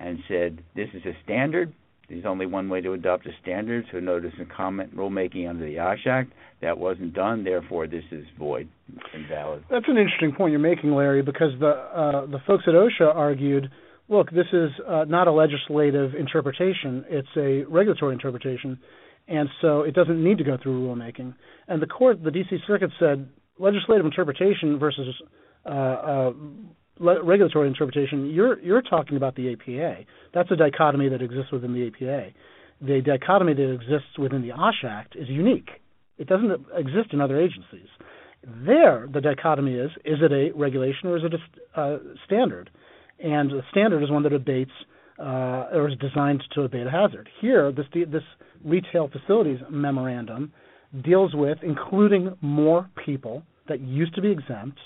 and 0.00 0.18
said 0.28 0.64
this 0.74 0.88
is 0.94 1.04
a 1.04 1.12
standard. 1.24 1.74
There's 2.12 2.26
only 2.26 2.44
one 2.44 2.68
way 2.68 2.82
to 2.82 2.92
adopt 2.92 3.26
a 3.26 3.30
standard, 3.40 3.86
so 3.90 3.98
notice 3.98 4.32
and 4.36 4.50
comment 4.50 4.94
rulemaking 4.94 5.48
under 5.48 5.64
the 5.64 5.78
OSH 5.78 6.06
Act. 6.06 6.32
That 6.60 6.76
wasn't 6.76 7.14
done, 7.14 7.42
therefore 7.42 7.86
this 7.86 8.04
is 8.10 8.26
void, 8.38 8.68
and 8.86 9.24
invalid. 9.24 9.64
That's 9.70 9.86
an 9.88 9.96
interesting 9.96 10.32
point 10.36 10.50
you're 10.50 10.60
making, 10.60 10.92
Larry, 10.92 11.22
because 11.22 11.52
the 11.58 11.70
uh, 11.70 12.26
the 12.26 12.38
folks 12.46 12.64
at 12.66 12.74
OSHA 12.74 13.14
argued, 13.14 13.70
look, 14.10 14.30
this 14.30 14.46
is 14.52 14.70
uh, 14.86 15.06
not 15.08 15.26
a 15.26 15.32
legislative 15.32 16.14
interpretation; 16.14 17.06
it's 17.08 17.28
a 17.36 17.64
regulatory 17.64 18.12
interpretation, 18.12 18.78
and 19.26 19.48
so 19.62 19.80
it 19.80 19.94
doesn't 19.94 20.22
need 20.22 20.36
to 20.36 20.44
go 20.44 20.58
through 20.62 20.86
rulemaking. 20.86 21.34
And 21.66 21.80
the 21.80 21.86
court, 21.86 22.22
the 22.22 22.30
D.C. 22.30 22.58
Circuit, 22.66 22.90
said 23.00 23.26
legislative 23.58 24.04
interpretation 24.04 24.78
versus 24.78 25.08
uh, 25.64 26.32
uh 27.02 27.22
regulatory 27.22 27.68
interpretation, 27.68 28.30
you're 28.30 28.58
you're 28.60 28.82
talking 28.82 29.16
about 29.16 29.34
the 29.36 29.52
APA. 29.52 30.04
That's 30.34 30.50
a 30.50 30.56
dichotomy 30.56 31.08
that 31.08 31.22
exists 31.22 31.52
within 31.52 31.72
the 31.72 31.88
APA. 31.88 32.30
The 32.80 33.00
dichotomy 33.00 33.54
that 33.54 33.72
exists 33.72 34.18
within 34.18 34.42
the 34.42 34.52
OSH 34.52 34.84
Act 34.84 35.16
is 35.16 35.28
unique. 35.28 35.68
It 36.18 36.26
doesn't 36.28 36.50
exist 36.76 37.12
in 37.12 37.20
other 37.20 37.40
agencies. 37.40 37.88
There, 38.44 39.08
the 39.12 39.20
dichotomy 39.20 39.74
is: 39.74 39.90
is 40.04 40.18
it 40.20 40.32
a 40.32 40.50
regulation 40.56 41.08
or 41.08 41.16
is 41.16 41.22
it 41.24 41.34
a 41.76 41.80
uh, 41.80 41.98
standard? 42.26 42.70
And 43.22 43.50
the 43.50 43.62
standard 43.70 44.02
is 44.02 44.10
one 44.10 44.24
that 44.24 44.32
abates 44.32 44.72
uh, 45.18 45.68
or 45.72 45.88
is 45.88 45.96
designed 45.98 46.42
to 46.54 46.62
abate 46.62 46.86
a 46.86 46.90
hazard. 46.90 47.28
Here, 47.40 47.70
this 47.72 47.86
this 47.94 48.22
retail 48.64 49.08
facilities 49.08 49.60
memorandum 49.70 50.52
deals 51.04 51.34
with 51.34 51.58
including 51.62 52.36
more 52.40 52.88
people 53.04 53.42
that 53.68 53.80
used 53.80 54.14
to 54.14 54.20
be 54.20 54.30
exempt 54.30 54.78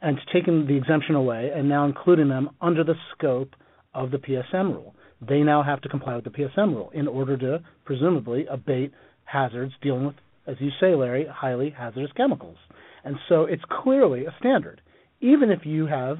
and 0.00 0.18
taking 0.32 0.66
the 0.66 0.76
exemption 0.76 1.14
away 1.14 1.50
and 1.54 1.68
now 1.68 1.84
including 1.84 2.28
them 2.28 2.50
under 2.60 2.84
the 2.84 2.94
scope 3.12 3.54
of 3.94 4.10
the 4.10 4.18
PSM 4.18 4.72
rule. 4.72 4.94
They 5.26 5.40
now 5.40 5.62
have 5.62 5.80
to 5.82 5.88
comply 5.88 6.14
with 6.14 6.24
the 6.24 6.30
PSM 6.30 6.74
rule 6.74 6.90
in 6.94 7.08
order 7.08 7.36
to 7.36 7.62
presumably 7.84 8.46
abate 8.48 8.92
hazards 9.24 9.72
dealing 9.82 10.06
with, 10.06 10.14
as 10.46 10.56
you 10.60 10.70
say, 10.80 10.94
Larry, 10.94 11.26
highly 11.30 11.70
hazardous 11.70 12.12
chemicals. 12.16 12.56
And 13.04 13.16
so 13.28 13.44
it's 13.44 13.62
clearly 13.82 14.26
a 14.26 14.34
standard, 14.38 14.80
even 15.20 15.50
if 15.50 15.60
you 15.64 15.86
have 15.86 16.18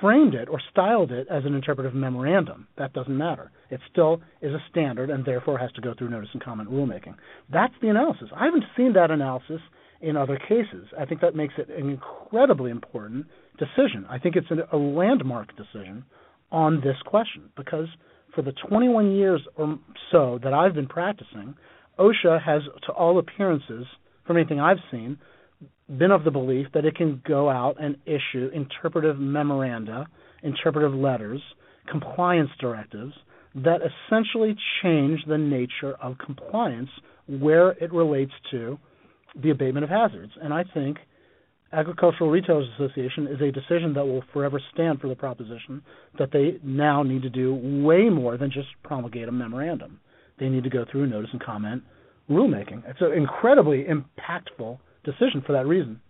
framed 0.00 0.34
it 0.34 0.48
or 0.48 0.60
styled 0.70 1.10
it 1.10 1.26
as 1.30 1.44
an 1.44 1.54
interpretive 1.54 1.94
memorandum. 1.94 2.68
That 2.76 2.92
doesn't 2.92 3.16
matter. 3.16 3.50
It 3.70 3.80
still 3.90 4.20
is 4.40 4.52
a 4.52 4.62
standard 4.70 5.10
and 5.10 5.24
therefore 5.24 5.58
has 5.58 5.72
to 5.72 5.80
go 5.80 5.94
through 5.96 6.10
notice 6.10 6.28
and 6.32 6.42
comment 6.42 6.70
rulemaking. 6.70 7.14
That's 7.50 7.74
the 7.80 7.88
analysis. 7.88 8.28
I 8.34 8.44
haven't 8.44 8.64
seen 8.76 8.92
that 8.94 9.10
analysis 9.10 9.60
in 10.00 10.16
other 10.16 10.38
cases. 10.38 10.88
I 10.98 11.04
think 11.04 11.20
that 11.20 11.34
makes 11.34 11.54
it 11.58 11.68
an 11.68 11.90
incredibly 11.90 12.70
important 12.70 13.26
decision. 13.58 14.06
I 14.08 14.18
think 14.18 14.36
it's 14.36 14.50
a 14.72 14.76
landmark 14.76 15.56
decision 15.56 16.04
on 16.50 16.76
this 16.76 16.96
question 17.06 17.50
because 17.56 17.86
for 18.34 18.42
the 18.42 18.52
21 18.68 19.12
years 19.12 19.40
or 19.56 19.78
so 20.10 20.38
that 20.42 20.52
I've 20.54 20.74
been 20.74 20.86
practicing, 20.86 21.54
OSHA 21.98 22.42
has, 22.42 22.62
to 22.86 22.92
all 22.92 23.18
appearances, 23.18 23.86
from 24.26 24.36
anything 24.36 24.60
I've 24.60 24.78
seen, 24.90 25.18
been 25.98 26.12
of 26.12 26.24
the 26.24 26.30
belief 26.30 26.68
that 26.72 26.84
it 26.84 26.94
can 26.96 27.20
go 27.26 27.50
out 27.50 27.76
and 27.80 27.96
issue 28.06 28.48
interpretive 28.54 29.18
memoranda, 29.18 30.06
interpretive 30.42 30.94
letters, 30.94 31.42
compliance 31.90 32.50
directives 32.60 33.12
that 33.54 33.80
essentially 33.82 34.56
change 34.82 35.20
the 35.26 35.36
nature 35.36 35.94
of 36.00 36.16
compliance 36.24 36.90
where 37.26 37.70
it 37.72 37.92
relates 37.92 38.32
to 38.52 38.78
the 39.40 39.50
abatement 39.50 39.84
of 39.84 39.90
hazards. 39.90 40.32
And 40.40 40.52
I 40.52 40.64
think 40.74 40.98
Agricultural 41.72 42.30
Retailers 42.30 42.68
Association 42.74 43.28
is 43.28 43.40
a 43.40 43.52
decision 43.52 43.94
that 43.94 44.04
will 44.04 44.24
forever 44.32 44.60
stand 44.72 45.00
for 45.00 45.08
the 45.08 45.14
proposition 45.14 45.82
that 46.18 46.32
they 46.32 46.58
now 46.64 47.02
need 47.02 47.22
to 47.22 47.30
do 47.30 47.54
way 47.54 48.08
more 48.08 48.36
than 48.36 48.50
just 48.50 48.68
promulgate 48.82 49.28
a 49.28 49.32
memorandum. 49.32 50.00
They 50.38 50.48
need 50.48 50.64
to 50.64 50.70
go 50.70 50.84
through 50.90 51.06
notice 51.06 51.30
and 51.32 51.42
comment 51.42 51.82
rulemaking. 52.28 52.82
It's 52.88 53.00
an 53.00 53.12
incredibly 53.12 53.84
impactful 53.84 54.78
decision 55.04 55.42
for 55.46 55.52
that 55.52 55.66
reason. 55.66 56.00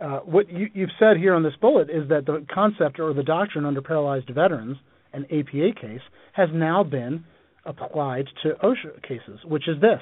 Uh, 0.00 0.18
what 0.20 0.50
you, 0.50 0.68
have 0.76 0.88
said 0.98 1.16
here 1.16 1.34
on 1.34 1.42
this 1.42 1.54
bullet 1.60 1.88
is 1.88 2.08
that 2.08 2.26
the 2.26 2.44
concept 2.52 2.98
or 2.98 3.12
the 3.12 3.22
doctrine 3.22 3.64
under 3.64 3.80
paralyzed 3.80 4.28
veterans, 4.28 4.76
an 5.12 5.24
APA 5.26 5.80
case, 5.80 6.00
has 6.32 6.48
now 6.52 6.82
been 6.82 7.24
applied 7.64 8.26
to 8.42 8.50
OSHA 8.62 9.02
cases, 9.02 9.40
which 9.44 9.68
is 9.68 9.80
this 9.80 10.00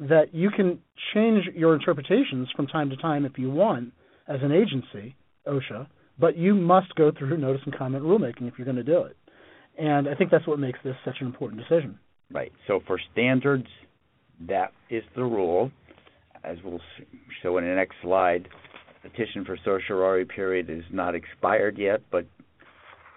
that 0.00 0.34
you 0.34 0.50
can 0.50 0.78
change 1.14 1.44
your 1.54 1.74
interpretations 1.74 2.48
from 2.54 2.66
time 2.66 2.90
to 2.90 2.96
time 2.96 3.24
if 3.24 3.38
you 3.38 3.50
want 3.50 3.92
as 4.28 4.40
an 4.42 4.52
agency, 4.52 5.14
OSHA, 5.46 5.86
but 6.18 6.36
you 6.36 6.54
must 6.54 6.94
go 6.94 7.10
through 7.16 7.36
notice 7.36 7.62
and 7.64 7.76
comment 7.76 8.04
rulemaking 8.04 8.48
if 8.48 8.54
you're 8.58 8.64
going 8.64 8.76
to 8.76 8.82
do 8.82 9.02
it. 9.02 9.16
And 9.78 10.08
I 10.08 10.14
think 10.14 10.30
that's 10.30 10.46
what 10.46 10.58
makes 10.58 10.78
this 10.84 10.96
such 11.04 11.16
an 11.20 11.26
important 11.26 11.60
decision. 11.60 11.98
Right. 12.30 12.52
So 12.66 12.80
for 12.86 12.98
standards, 13.12 13.66
that 14.48 14.72
is 14.90 15.02
the 15.16 15.24
rule. 15.24 15.70
As 16.44 16.58
we'll 16.64 16.80
show 17.42 17.58
in 17.58 17.64
the 17.64 17.74
next 17.74 17.94
slide, 18.02 18.48
petition 19.02 19.44
for 19.44 19.56
certiorari 19.64 20.24
period 20.24 20.68
is 20.70 20.82
not 20.92 21.14
expired 21.14 21.78
yet, 21.78 22.00
but 22.10 22.26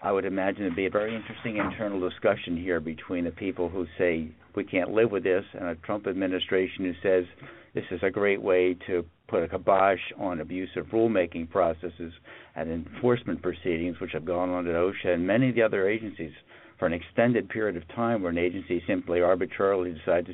I 0.03 0.11
would 0.11 0.25
imagine 0.25 0.63
it'd 0.63 0.75
be 0.75 0.85
a 0.85 0.91
very 0.91 1.15
interesting 1.15 1.57
internal 1.57 1.99
discussion 2.07 2.57
here 2.57 2.79
between 2.79 3.25
the 3.25 3.31
people 3.31 3.69
who 3.69 3.87
say 3.97 4.29
we 4.55 4.63
can't 4.63 4.91
live 4.91 5.11
with 5.11 5.23
this 5.23 5.43
and 5.53 5.65
a 5.65 5.75
Trump 5.75 6.07
administration 6.07 6.85
who 6.85 6.93
says 7.01 7.25
this 7.73 7.85
is 7.91 7.99
a 8.03 8.09
great 8.09 8.41
way 8.41 8.75
to 8.87 9.05
put 9.27 9.43
a 9.43 9.47
kibosh 9.47 9.99
on 10.17 10.39
abusive 10.39 10.85
rulemaking 10.87 11.49
processes 11.49 12.13
and 12.55 12.71
enforcement 12.71 13.41
proceedings, 13.41 13.99
which 13.99 14.11
have 14.13 14.25
gone 14.25 14.49
on 14.49 14.67
at 14.67 14.75
OSHA 14.75 15.13
and 15.13 15.27
many 15.27 15.49
of 15.49 15.55
the 15.55 15.61
other 15.61 15.89
agencies 15.89 16.31
for 16.79 16.85
an 16.85 16.93
extended 16.93 17.49
period 17.49 17.77
of 17.77 17.87
time, 17.89 18.21
where 18.21 18.31
an 18.31 18.37
agency 18.37 18.81
simply 18.87 19.21
arbitrarily 19.21 19.93
decides 19.93 20.27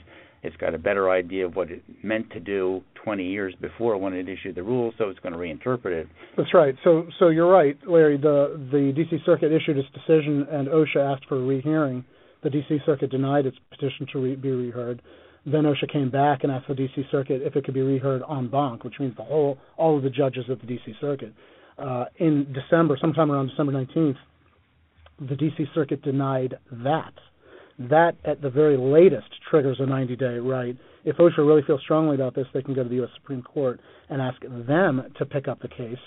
it's 0.44 0.56
got 0.58 0.74
a 0.74 0.78
better 0.78 1.10
idea 1.12 1.46
of 1.46 1.56
what 1.56 1.70
it 1.70 1.84
meant 2.04 2.32
to 2.32 2.40
do 2.40 2.82
20 3.04 3.24
years 3.24 3.54
before 3.62 3.98
when 3.98 4.14
it 4.14 4.28
issued 4.28 4.56
the 4.56 4.64
rule, 4.64 4.92
so 4.98 5.10
it's 5.10 5.20
going 5.20 5.34
to 5.34 5.40
reinterpret 5.40 5.92
it. 5.92 6.08
That's 6.36 6.54
right. 6.54 6.76
So, 6.84 7.08
so 7.20 7.30
you're 7.30 7.50
right, 7.50 7.78
Larry. 7.88 8.18
The 8.18 8.60
the 8.72 8.92
D.C. 8.96 9.20
Circuit 9.26 9.52
issued 9.52 9.78
its 9.78 9.88
decision, 9.94 10.48
and 10.52 10.68
OSHA 10.68 11.14
asked 11.14 11.26
for 11.28 11.38
a 11.38 11.44
rehearing. 11.44 12.04
The 12.44 12.50
D.C. 12.50 12.80
Circuit 12.86 13.12
denied 13.12 13.46
its 13.46 13.58
petition 13.70 14.08
to 14.14 14.20
re- 14.20 14.36
be 14.36 14.52
reheard. 14.52 15.02
Then 15.46 15.64
OSHA 15.64 15.92
came 15.92 16.10
back 16.10 16.44
and 16.44 16.52
asked 16.52 16.68
the 16.68 16.76
D.C. 16.76 17.04
Circuit 17.12 17.42
if 17.44 17.56
it 17.56 17.66
could 17.66 17.74
be 17.74 17.82
reheard 17.82 18.22
en 18.30 18.48
banc, 18.50 18.84
which 18.84 19.00
means 19.00 19.16
the 19.18 19.24
whole 19.24 19.58
all 19.78 19.98
of 19.98 20.04
the 20.04 20.10
judges 20.10 20.46
of 20.50 20.60
the 20.62 20.68
D.C. 20.68 20.94
Circuit. 21.00 21.34
Uh, 21.78 22.06
in 22.18 22.54
December, 22.54 22.98
sometime 23.00 23.32
around 23.32 23.50
December 23.50 23.72
19th, 23.72 24.18
the 25.30 25.36
D.C. 25.36 25.66
Circuit 25.74 26.02
denied 26.04 26.56
that. 26.72 27.14
That, 27.80 28.16
at 28.26 28.42
the 28.42 28.50
very 28.50 28.78
latest, 28.78 29.28
triggers 29.50 29.78
a 29.80 29.84
90-day 29.84 30.38
right. 30.38 30.78
If 31.06 31.18
OSHA 31.18 31.40
really 31.40 31.64
feels 31.66 31.82
strongly 31.82 32.16
about 32.16 32.36
this, 32.36 32.46
they 32.54 32.62
can 32.62 32.76
go 32.76 32.84
to 32.84 32.90
the 32.90 32.96
U.S. 32.96 33.10
Supreme 33.16 33.42
Court 33.42 33.80
and 34.10 34.22
ask 34.22 34.40
them 34.42 35.04
to 35.18 35.26
pick 35.26 35.48
up 35.48 35.62
the 35.62 35.68
case. 35.68 35.98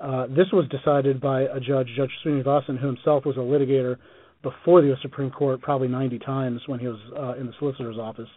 Uh, 0.00 0.26
this 0.28 0.46
was 0.52 0.66
decided 0.70 1.20
by 1.20 1.42
a 1.42 1.60
judge, 1.60 1.88
Judge 1.96 2.10
Srinivasan, 2.24 2.78
who 2.78 2.86
himself 2.86 3.24
was 3.26 3.36
a 3.36 3.40
litigator 3.40 3.96
before 4.44 4.80
the 4.82 4.88
U.S. 4.88 5.00
Supreme 5.02 5.30
Court 5.30 5.60
probably 5.60 5.88
90 5.88 6.20
times 6.20 6.60
when 6.66 6.78
he 6.78 6.86
was 6.86 7.00
uh, 7.18 7.40
in 7.40 7.46
the 7.46 7.52
solicitor's 7.58 7.98
office, 7.98 8.28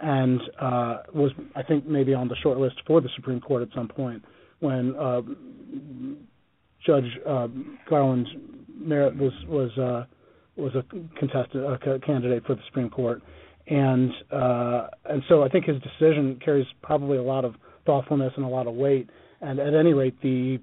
and 0.00 0.40
uh, 0.60 0.96
was 1.14 1.30
I 1.54 1.62
think 1.62 1.86
maybe 1.86 2.14
on 2.14 2.26
the 2.26 2.36
short 2.42 2.58
list 2.58 2.76
for 2.86 3.00
the 3.00 3.10
Supreme 3.14 3.40
Court 3.40 3.62
at 3.62 3.68
some 3.74 3.86
point 3.86 4.24
when 4.58 4.96
uh, 4.96 5.20
Judge 6.84 7.04
uh, 7.28 7.46
Garland 7.88 8.26
Merrick 8.74 9.14
was 9.20 9.32
was 9.46 9.70
uh, 9.78 10.04
was 10.56 10.74
a 10.74 10.82
contested 11.18 11.62
a 11.62 11.98
candidate 12.00 12.44
for 12.46 12.54
the 12.54 12.62
Supreme 12.66 12.90
Court, 12.90 13.22
and 13.68 14.10
uh, 14.32 14.86
and 15.04 15.22
so 15.28 15.42
I 15.42 15.48
think 15.48 15.66
his 15.66 15.76
decision 15.82 16.40
carries 16.44 16.66
probably 16.82 17.18
a 17.18 17.22
lot 17.22 17.44
of 17.44 17.54
thoughtfulness 17.86 18.32
and 18.36 18.44
a 18.44 18.48
lot 18.48 18.66
of 18.66 18.74
weight. 18.74 19.08
And 19.42 19.58
at 19.58 19.74
any 19.74 19.94
rate, 19.94 20.20
the 20.22 20.58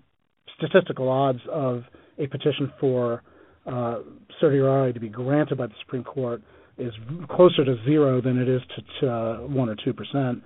statistical 0.58 1.10
odds 1.10 1.40
of 1.52 1.84
a 2.18 2.28
petition 2.28 2.72
for 2.80 3.24
uh, 3.68 4.00
certiorari 4.40 4.94
to 4.94 5.00
be 5.00 5.10
granted 5.10 5.58
by 5.58 5.68
the 5.68 5.74
Supreme 5.82 6.04
Court 6.04 6.42
is 6.78 6.94
closer 7.30 7.66
to 7.66 7.76
zero 7.86 8.22
than 8.22 8.38
it 8.38 8.48
is 8.48 8.62
to, 8.76 9.02
to 9.02 9.12
uh, 9.12 9.38
one 9.42 9.70
or 9.70 9.76
two 9.84 9.94
percent. 9.94 10.44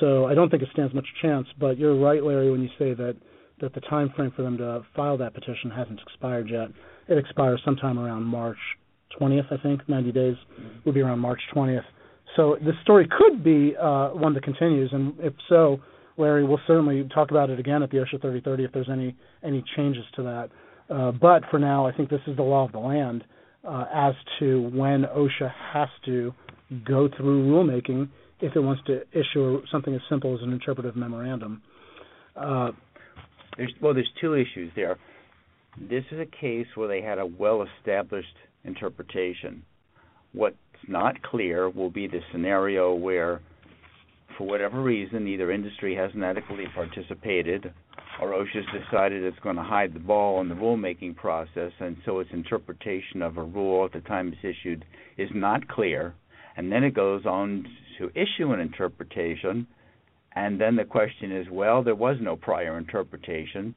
So 0.00 0.26
I 0.26 0.34
don't 0.34 0.50
think 0.50 0.62
it 0.62 0.68
stands 0.72 0.94
much 0.94 1.06
chance. 1.22 1.46
But 1.58 1.78
you're 1.78 1.98
right, 1.98 2.22
Larry, 2.22 2.50
when 2.50 2.62
you 2.62 2.70
say 2.78 2.94
that 2.94 3.16
that 3.60 3.74
the 3.74 3.80
time 3.82 4.10
frame 4.16 4.32
for 4.34 4.42
them 4.42 4.56
to 4.58 4.82
file 4.96 5.18
that 5.18 5.34
petition 5.34 5.70
hasn't 5.70 6.00
expired 6.00 6.48
yet. 6.50 6.68
It 7.08 7.18
expires 7.18 7.60
sometime 7.64 7.98
around 7.98 8.24
March 8.24 8.56
20th, 9.20 9.52
I 9.52 9.62
think. 9.62 9.86
90 9.88 10.12
days 10.12 10.34
would 10.84 10.94
be 10.94 11.02
around 11.02 11.18
March 11.18 11.40
20th. 11.54 11.84
So 12.36 12.56
this 12.64 12.74
story 12.82 13.08
could 13.18 13.42
be 13.42 13.74
uh, 13.76 14.10
one 14.10 14.34
that 14.34 14.44
continues, 14.44 14.90
and 14.92 15.14
if 15.18 15.34
so, 15.48 15.80
Larry, 16.16 16.44
we'll 16.44 16.60
certainly 16.66 17.08
talk 17.12 17.30
about 17.30 17.50
it 17.50 17.58
again 17.58 17.82
at 17.82 17.90
the 17.90 17.96
OSHA 17.96 18.20
3030 18.20 18.64
if 18.64 18.72
there's 18.72 18.88
any 18.90 19.16
any 19.42 19.64
changes 19.76 20.04
to 20.14 20.22
that. 20.22 20.50
Uh, 20.90 21.12
but 21.12 21.42
for 21.50 21.58
now, 21.58 21.86
I 21.86 21.92
think 21.92 22.10
this 22.10 22.20
is 22.26 22.36
the 22.36 22.42
law 22.42 22.64
of 22.64 22.72
the 22.72 22.78
land 22.78 23.24
uh, 23.66 23.84
as 23.92 24.14
to 24.40 24.68
when 24.74 25.04
OSHA 25.04 25.52
has 25.72 25.88
to 26.06 26.32
go 26.84 27.08
through 27.16 27.44
rulemaking 27.46 28.08
if 28.40 28.56
it 28.56 28.60
wants 28.60 28.82
to 28.86 29.02
issue 29.12 29.62
something 29.70 29.94
as 29.94 30.00
simple 30.08 30.34
as 30.34 30.42
an 30.42 30.52
interpretive 30.52 30.96
memorandum. 30.96 31.62
Uh, 32.34 32.70
there's, 33.56 33.72
well, 33.80 33.94
there's 33.94 34.10
two 34.20 34.34
issues 34.34 34.72
there. 34.74 34.98
This 35.78 36.04
is 36.10 36.18
a 36.18 36.26
case 36.26 36.66
where 36.74 36.88
they 36.88 37.02
had 37.02 37.18
a 37.18 37.26
well-established 37.26 38.26
interpretation. 38.64 39.62
What's 40.32 40.56
not 40.88 41.22
clear 41.22 41.68
will 41.68 41.90
be 41.90 42.06
the 42.06 42.20
scenario 42.32 42.94
where, 42.94 43.40
for 44.38 44.46
whatever 44.46 44.82
reason, 44.82 45.28
either 45.28 45.52
industry 45.52 45.94
hasn't 45.94 46.22
adequately 46.22 46.66
participated 46.74 47.72
or 48.20 48.32
OSHA's 48.32 48.66
decided 48.84 49.24
it's 49.24 49.38
going 49.38 49.56
to 49.56 49.62
hide 49.62 49.94
the 49.94 50.00
ball 50.00 50.40
in 50.40 50.48
the 50.48 50.54
rulemaking 50.54 51.16
process, 51.16 51.72
and 51.80 51.96
so 52.04 52.18
its 52.18 52.30
interpretation 52.32 53.22
of 53.22 53.38
a 53.38 53.42
rule 53.42 53.84
at 53.84 53.92
the 53.92 54.00
time 54.00 54.28
it's 54.32 54.44
issued 54.44 54.84
is 55.16 55.30
not 55.34 55.66
clear. 55.68 56.14
And 56.56 56.70
then 56.70 56.84
it 56.84 56.94
goes 56.94 57.24
on 57.24 57.66
to 57.98 58.10
issue 58.10 58.52
an 58.52 58.60
interpretation, 58.60 59.66
and 60.36 60.60
then 60.60 60.76
the 60.76 60.84
question 60.84 61.32
is 61.32 61.46
well, 61.50 61.82
there 61.82 61.94
was 61.94 62.16
no 62.20 62.36
prior 62.36 62.76
interpretation. 62.76 63.74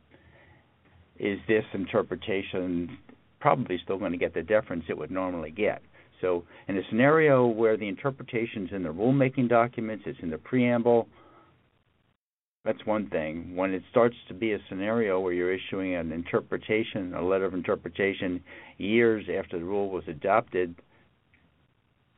Is 1.18 1.40
this 1.48 1.64
interpretation 1.74 2.98
probably 3.40 3.80
still 3.84 3.98
going 3.98 4.12
to 4.12 4.18
get 4.18 4.34
the 4.34 4.42
deference 4.42 4.84
it 4.90 4.98
would 4.98 5.12
normally 5.12 5.52
get? 5.52 5.82
So, 6.20 6.44
in 6.68 6.78
a 6.78 6.82
scenario 6.90 7.46
where 7.48 7.78
the 7.78 7.88
interpretation 7.88 8.66
is 8.68 8.74
in 8.74 8.84
the 8.84 8.90
rulemaking 8.90 9.50
documents, 9.50 10.06
it's 10.08 10.20
in 10.22 10.30
the 10.30 10.38
preamble, 10.38 11.08
that's 12.66 12.86
one 12.86 13.10
thing. 13.10 13.56
When 13.56 13.74
it 13.74 13.84
starts 13.92 14.16
to 14.30 14.34
be 14.34 14.54
a 14.54 14.60
scenario 14.70 15.20
where 15.20 15.34
you're 15.34 15.54
issuing 15.54 15.96
an 15.96 16.12
interpretation, 16.12 17.14
a 17.14 17.22
letter 17.22 17.46
of 17.46 17.54
interpretation, 17.54 18.42
years 18.78 19.26
after 19.38 19.60
the 19.60 19.66
rule 19.66 19.90
was 19.90 20.06
adopted, 20.08 20.76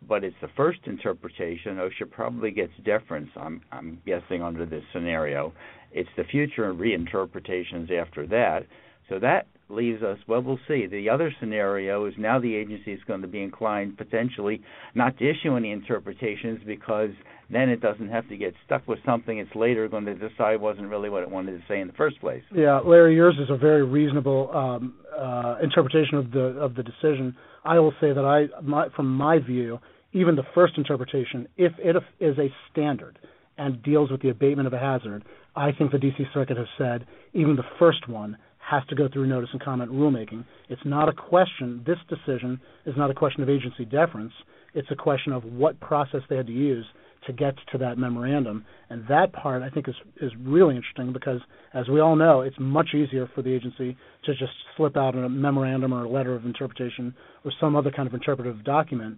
but 0.07 0.23
it's 0.23 0.35
the 0.41 0.49
first 0.55 0.79
interpretation, 0.85 1.77
OSHA 1.77 2.11
probably 2.11 2.51
gets 2.51 2.73
deference. 2.83 3.29
I'm, 3.35 3.61
I'm 3.71 3.99
guessing 4.05 4.43
under 4.43 4.67
this 4.67 4.83
scenario. 4.93 5.51
It's 5.91 6.09
the 6.15 6.25
future 6.25 6.71
reinterpretations 6.73 7.91
after 7.91 8.27
that. 8.27 8.67
So 9.09 9.17
that 9.19 9.47
leaves 9.67 10.03
us, 10.03 10.19
well, 10.27 10.43
we'll 10.43 10.59
see. 10.67 10.85
The 10.85 11.09
other 11.09 11.33
scenario 11.39 12.05
is 12.05 12.13
now 12.19 12.39
the 12.39 12.55
agency 12.55 12.93
is 12.93 12.99
going 13.07 13.21
to 13.21 13.27
be 13.27 13.41
inclined 13.41 13.97
potentially 13.97 14.61
not 14.93 15.17
to 15.17 15.27
issue 15.27 15.55
any 15.55 15.71
interpretations 15.71 16.59
because 16.67 17.09
then 17.49 17.69
it 17.69 17.81
doesn't 17.81 18.09
have 18.09 18.27
to 18.29 18.37
get 18.37 18.53
stuck 18.65 18.87
with 18.87 18.99
something 19.05 19.37
it's 19.37 19.53
later 19.55 19.87
going 19.87 20.05
to 20.05 20.15
decide 20.15 20.59
wasn't 20.59 20.87
really 20.87 21.09
what 21.09 21.23
it 21.23 21.29
wanted 21.29 21.51
to 21.51 21.63
say 21.67 21.79
in 21.79 21.87
the 21.87 21.93
first 21.93 22.19
place. 22.19 22.43
Yeah, 22.53 22.79
Larry, 22.79 23.15
yours 23.15 23.35
is 23.39 23.49
a 23.49 23.57
very 23.57 23.83
reasonable 23.83 24.49
um, 24.53 24.95
uh, 25.17 25.57
interpretation 25.61 26.17
of 26.17 26.31
the 26.31 26.57
of 26.59 26.75
the 26.75 26.83
decision. 26.83 27.35
I 27.63 27.79
will 27.79 27.93
say 27.99 28.13
that 28.13 28.25
I, 28.25 28.61
my, 28.61 28.89
from 28.95 29.15
my 29.15 29.39
view, 29.39 29.79
even 30.13 30.35
the 30.35 30.45
first 30.53 30.77
interpretation, 30.77 31.47
if 31.57 31.73
it 31.79 31.95
is 32.19 32.37
a 32.37 32.53
standard 32.71 33.17
and 33.57 33.81
deals 33.83 34.11
with 34.11 34.21
the 34.21 34.29
abatement 34.29 34.67
of 34.67 34.73
a 34.73 34.79
hazard, 34.79 35.23
I 35.55 35.71
think 35.71 35.91
the 35.91 35.97
D.C. 35.97 36.25
Circuit 36.33 36.57
has 36.57 36.67
said 36.77 37.07
even 37.33 37.55
the 37.55 37.63
first 37.79 38.07
one 38.07 38.37
has 38.59 38.83
to 38.89 38.95
go 38.95 39.07
through 39.11 39.27
notice 39.27 39.49
and 39.51 39.61
comment 39.61 39.91
rulemaking. 39.91 40.43
It's 40.69 40.81
not 40.85 41.07
a 41.07 41.13
question, 41.13 41.83
this 41.85 41.97
decision 42.09 42.59
is 42.85 42.95
not 42.97 43.11
a 43.11 43.13
question 43.13 43.43
of 43.43 43.49
agency 43.49 43.85
deference. 43.85 44.33
It's 44.73 44.89
a 44.91 44.95
question 44.95 45.31
of 45.31 45.43
what 45.43 45.79
process 45.79 46.21
they 46.29 46.35
had 46.35 46.47
to 46.47 46.53
use 46.53 46.85
to 47.27 47.33
get 47.33 47.55
to 47.71 47.77
that 47.79 47.97
memorandum. 47.97 48.65
And 48.89 49.03
that 49.09 49.33
part 49.33 49.63
I 49.63 49.69
think 49.69 49.87
is 49.87 49.95
is 50.21 50.31
really 50.39 50.75
interesting 50.75 51.13
because 51.13 51.41
as 51.73 51.87
we 51.89 51.99
all 51.99 52.15
know, 52.15 52.41
it's 52.41 52.55
much 52.59 52.89
easier 52.93 53.29
for 53.33 53.41
the 53.41 53.53
agency 53.53 53.97
to 54.25 54.31
just 54.33 54.53
slip 54.77 54.95
out 54.97 55.15
a 55.15 55.29
memorandum 55.29 55.93
or 55.93 56.03
a 56.03 56.09
letter 56.09 56.35
of 56.35 56.45
interpretation 56.45 57.13
or 57.43 57.51
some 57.59 57.75
other 57.75 57.91
kind 57.91 58.07
of 58.07 58.13
interpretive 58.13 58.63
document 58.63 59.17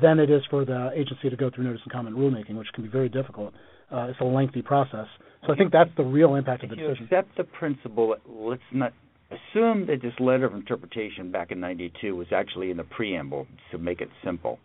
than 0.00 0.18
it 0.18 0.30
is 0.30 0.42
for 0.50 0.64
the 0.64 0.90
agency 0.94 1.28
to 1.28 1.36
go 1.36 1.50
through 1.54 1.64
notice 1.64 1.80
and 1.84 1.92
comment 1.92 2.16
rulemaking, 2.16 2.56
which 2.56 2.68
can 2.74 2.82
be 2.82 2.90
very 2.90 3.08
difficult. 3.08 3.52
Uh, 3.92 4.06
it's 4.08 4.20
a 4.20 4.24
lengthy 4.24 4.62
process. 4.62 5.06
So 5.46 5.52
I 5.52 5.56
think 5.56 5.72
that's 5.72 5.90
the 5.96 6.04
real 6.04 6.36
impact 6.36 6.64
of 6.64 6.70
the 6.70 6.76
decision. 6.76 7.04
accept 7.04 7.36
the 7.36 7.44
principle, 7.44 8.16
let's 8.26 8.62
not 8.72 8.94
assume 9.30 9.86
that 9.86 10.00
this 10.02 10.14
letter 10.18 10.46
of 10.46 10.54
interpretation 10.54 11.30
back 11.30 11.50
in 11.50 11.60
92 11.60 12.16
was 12.16 12.28
actually 12.34 12.70
in 12.70 12.78
the 12.78 12.84
preamble 12.84 13.46
to 13.70 13.78
make 13.78 14.00
it 14.00 14.08
simple. 14.24 14.58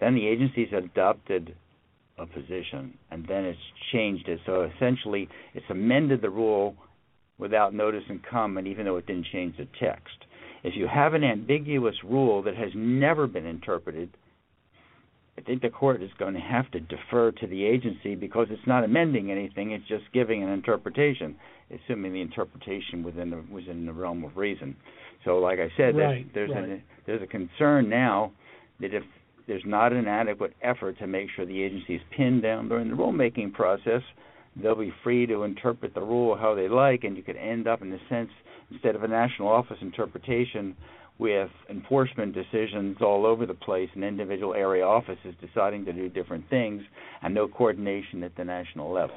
Then 0.00 0.14
the 0.14 0.26
agencies 0.26 0.68
adopted 0.76 1.54
a 2.18 2.26
position, 2.26 2.94
and 3.10 3.26
then 3.28 3.44
it's 3.44 3.58
changed 3.92 4.28
it. 4.28 4.40
So 4.46 4.70
essentially, 4.76 5.28
it's 5.54 5.66
amended 5.70 6.22
the 6.22 6.30
rule 6.30 6.74
without 7.38 7.74
notice 7.74 8.04
and 8.08 8.20
comment, 8.24 8.66
even 8.66 8.84
though 8.84 8.96
it 8.96 9.06
didn't 9.06 9.26
change 9.32 9.56
the 9.56 9.68
text. 9.80 10.16
If 10.64 10.74
you 10.76 10.88
have 10.92 11.14
an 11.14 11.22
ambiguous 11.22 11.94
rule 12.04 12.42
that 12.42 12.56
has 12.56 12.70
never 12.74 13.26
been 13.26 13.46
interpreted, 13.46 14.10
I 15.38 15.40
think 15.40 15.62
the 15.62 15.70
court 15.70 16.02
is 16.02 16.10
going 16.18 16.34
to 16.34 16.40
have 16.40 16.68
to 16.72 16.80
defer 16.80 17.30
to 17.30 17.46
the 17.46 17.64
agency 17.64 18.16
because 18.16 18.48
it's 18.50 18.66
not 18.66 18.82
amending 18.82 19.30
anything; 19.30 19.70
it's 19.70 19.86
just 19.86 20.04
giving 20.12 20.42
an 20.42 20.48
interpretation, 20.48 21.36
assuming 21.70 22.12
the 22.12 22.20
interpretation 22.20 23.04
within 23.04 23.30
the 23.30 23.44
within 23.50 23.86
the 23.86 23.92
realm 23.92 24.24
of 24.24 24.36
reason. 24.36 24.74
So, 25.24 25.38
like 25.38 25.60
I 25.60 25.68
said, 25.76 25.96
right, 25.96 26.26
there's 26.34 26.50
there's, 26.50 26.68
right. 26.68 26.84
there's 27.06 27.22
a 27.22 27.26
concern 27.26 27.88
now 27.88 28.32
that 28.80 28.92
if 28.92 29.04
there's 29.48 29.64
not 29.66 29.92
an 29.92 30.06
adequate 30.06 30.54
effort 30.62 30.98
to 30.98 31.06
make 31.06 31.28
sure 31.34 31.44
the 31.44 31.62
agency 31.62 31.96
is 31.96 32.02
pinned 32.16 32.42
down 32.42 32.68
during 32.68 32.88
the 32.88 32.94
rulemaking 32.94 33.52
process, 33.52 34.02
they'll 34.62 34.76
be 34.76 34.92
free 35.02 35.26
to 35.26 35.42
interpret 35.42 35.94
the 35.94 36.00
rule 36.00 36.36
how 36.36 36.54
they 36.54 36.68
like, 36.68 37.02
and 37.02 37.16
you 37.16 37.22
could 37.22 37.36
end 37.36 37.66
up, 37.66 37.82
in 37.82 37.92
a 37.92 37.98
sense, 38.08 38.30
instead 38.70 38.94
of 38.94 39.02
a 39.02 39.08
national 39.08 39.48
office 39.48 39.78
interpretation, 39.80 40.76
with 41.18 41.50
enforcement 41.68 42.32
decisions 42.32 42.96
all 43.00 43.26
over 43.26 43.44
the 43.44 43.54
place 43.54 43.88
and 43.94 44.04
individual 44.04 44.54
area 44.54 44.84
offices 44.84 45.34
deciding 45.44 45.84
to 45.84 45.92
do 45.92 46.08
different 46.08 46.48
things, 46.48 46.82
and 47.22 47.34
no 47.34 47.48
coordination 47.48 48.22
at 48.22 48.36
the 48.36 48.44
national 48.44 48.92
level. 48.92 49.16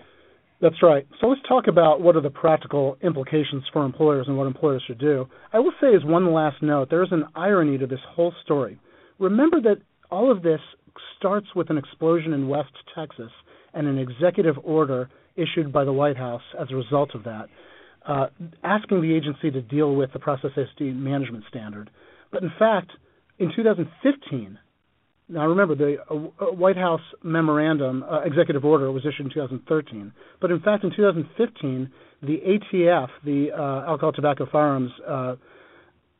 That's 0.62 0.82
right. 0.82 1.08
So 1.20 1.28
let's 1.28 1.42
talk 1.48 1.68
about 1.68 2.02
what 2.02 2.16
are 2.16 2.22
the 2.22 2.30
practical 2.30 2.98
implications 3.02 3.64
for 3.74 3.84
employers 3.84 4.28
and 4.28 4.38
what 4.38 4.48
employers 4.48 4.84
should 4.86 5.00
do. 5.00 5.28
I 5.52 5.60
will 5.60 5.74
say, 5.82 5.96
as 5.96 6.04
one 6.04 6.32
last 6.34 6.62
note, 6.62 6.90
there 6.90 7.04
is 7.04 7.12
an 7.12 7.26
irony 7.36 7.78
to 7.80 7.88
this 7.88 8.00
whole 8.16 8.34
story. 8.44 8.80
Remember 9.20 9.60
that 9.62 9.78
all 10.12 10.32
of 10.32 10.44
this 10.44 10.60
starts 11.18 11.48
with 11.56 11.70
an 11.70 11.78
explosion 11.78 12.34
in 12.34 12.48
West 12.48 12.74
Texas 12.96 13.32
and 13.74 13.88
an 13.88 13.98
executive 13.98 14.56
order 14.64 15.10
issued 15.36 15.72
by 15.72 15.84
the 15.86 15.94
White 15.94 16.18
House 16.18 16.42
as 16.60 16.68
a 16.72 16.76
result 16.76 17.16
of 17.16 17.24
that, 17.24 17.48
uh, 18.06 18.28
asking 18.64 19.02
the 19.02 19.14
agency 19.14 19.50
to 19.52 19.62
deal 19.62 19.96
with 19.96 20.12
the 20.14 20.20
process 20.20 20.52
safety 20.56 20.92
management 20.92 21.46
standard. 21.50 21.90
But 22.32 22.44
in 22.44 22.52
fact, 22.60 22.92
in 23.40 23.52
2015, 23.56 24.58
now 25.32 25.48
remember, 25.48 25.76
the 25.76 25.96
uh, 26.10 26.14
uh, 26.14 26.52
White 26.52 26.76
House 26.76 27.02
memorandum, 27.24 28.04
uh, 28.04 28.22
executive 28.22 28.66
order, 28.66 28.92
was 28.92 29.04
issued 29.06 29.28
in 29.28 29.34
2013. 29.34 30.12
But 30.42 30.52
in 30.52 30.60
fact, 30.60 30.84
in 30.84 30.92
2015, 30.94 31.90
the 32.22 32.38
ATF, 32.38 33.08
the 33.24 33.52
uh, 33.52 33.90
Alcohol, 33.90 34.12
Tobacco, 34.12 34.46
Firearms, 34.52 34.92
uh, 35.08 35.36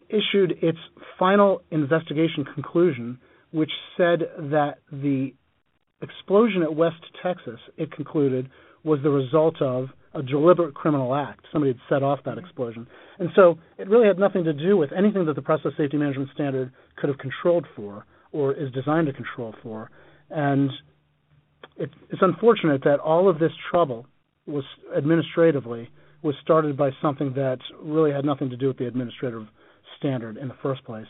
issued 0.08 0.58
its 0.62 0.78
final 1.20 1.62
investigation 1.72 2.46
conclusion, 2.56 3.20
which 3.52 3.72
said 3.98 4.22
that 4.38 4.80
the 4.92 5.34
explosion 6.02 6.64
at 6.64 6.76
West 6.76 7.02
Texas, 7.22 7.60
it 7.78 7.92
concluded, 7.92 8.50
was 8.84 9.00
the 9.04 9.10
result 9.10 9.62
of 9.62 9.90
a 10.14 10.22
deliberate 10.22 10.74
criminal 10.74 11.16
act. 11.16 11.46
Somebody 11.52 11.74
had 11.74 11.82
set 11.96 12.04
off 12.04 12.20
that 12.26 12.38
explosion. 12.38 12.88
And 13.20 13.30
so 13.36 13.60
it 13.78 13.88
really 13.88 14.08
had 14.08 14.20
nothing 14.20 14.44
to 14.44 14.54
do 14.54 14.76
with 14.76 14.92
anything 14.92 15.26
that 15.26 15.36
the 15.36 15.42
Process 15.42 15.72
Safety 15.78 15.98
Management 15.98 16.30
Standard 16.34 16.74
could 16.98 17.10
have 17.10 17.18
controlled 17.18 17.66
for 17.76 18.06
or 18.32 18.54
is 18.54 18.72
designed 18.72 19.08
to 19.08 19.14
control 19.14 19.54
for. 19.62 19.90
And 20.30 20.70
it, 21.78 21.90
it's 22.10 22.22
unfortunate 22.22 22.84
that 22.84 23.00
all 23.00 23.30
of 23.30 23.40
this 23.40 23.52
trouble 23.70 24.06
was 24.46 24.64
administratively 24.98 25.90
was 26.24 26.36
started 26.42 26.78
by 26.78 26.92
something 27.02 27.34
that 27.36 27.58
really 27.82 28.12
had 28.12 28.26
nothing 28.26 28.50
to 28.50 28.58
do 28.58 28.68
with 28.68 28.78
the 28.78 28.86
administrative 28.86 29.48
standard 29.98 30.38
in 30.38 30.48
the 30.48 30.56
first 30.62 30.84
place. 30.84 31.08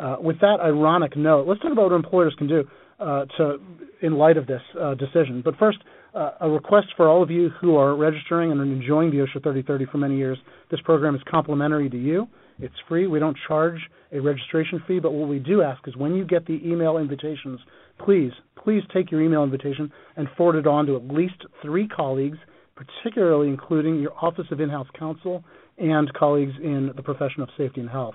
Uh, 0.00 0.16
with 0.18 0.40
that 0.40 0.58
ironic 0.62 1.16
note, 1.16 1.46
let's 1.46 1.60
talk 1.60 1.72
about 1.72 1.90
what 1.90 1.92
employers 1.92 2.34
can 2.38 2.48
do 2.48 2.64
uh, 2.98 3.26
to, 3.36 3.58
in 4.00 4.14
light 4.14 4.38
of 4.38 4.46
this 4.46 4.62
uh, 4.80 4.94
decision. 4.94 5.42
But 5.44 5.56
first, 5.58 5.78
uh, 6.14 6.30
a 6.40 6.48
request 6.48 6.88
for 6.96 7.08
all 7.08 7.22
of 7.22 7.30
you 7.30 7.50
who 7.60 7.76
are 7.76 7.94
registering 7.94 8.50
and 8.50 8.60
are 8.60 8.64
enjoying 8.64 9.10
the 9.10 9.18
OSHA 9.18 9.42
3030 9.42 9.86
for 9.92 9.98
many 9.98 10.16
years. 10.16 10.38
This 10.70 10.80
program 10.80 11.14
is 11.14 11.20
complimentary 11.30 11.90
to 11.90 11.98
you. 11.98 12.28
It's 12.58 12.74
free. 12.88 13.06
We 13.06 13.18
don't 13.18 13.36
charge 13.46 13.78
a 14.12 14.20
registration 14.20 14.82
fee, 14.88 15.00
but 15.00 15.12
what 15.12 15.28
we 15.28 15.38
do 15.38 15.62
ask 15.62 15.86
is 15.86 15.96
when 15.96 16.14
you 16.14 16.24
get 16.24 16.46
the 16.46 16.60
email 16.64 16.96
invitations, 16.96 17.60
please, 18.04 18.32
please 18.62 18.82
take 18.92 19.10
your 19.10 19.22
email 19.22 19.44
invitation 19.44 19.92
and 20.16 20.28
forward 20.36 20.56
it 20.56 20.66
on 20.66 20.86
to 20.86 20.96
at 20.96 21.06
least 21.08 21.44
three 21.62 21.88
colleagues, 21.88 22.38
particularly 22.74 23.48
including 23.48 24.00
your 24.00 24.12
Office 24.20 24.46
of 24.50 24.60
In-House 24.60 24.88
Counsel 24.98 25.44
and 25.78 26.12
colleagues 26.14 26.54
in 26.62 26.90
the 26.96 27.02
profession 27.02 27.42
of 27.42 27.48
safety 27.56 27.80
and 27.80 27.88
health. 27.88 28.14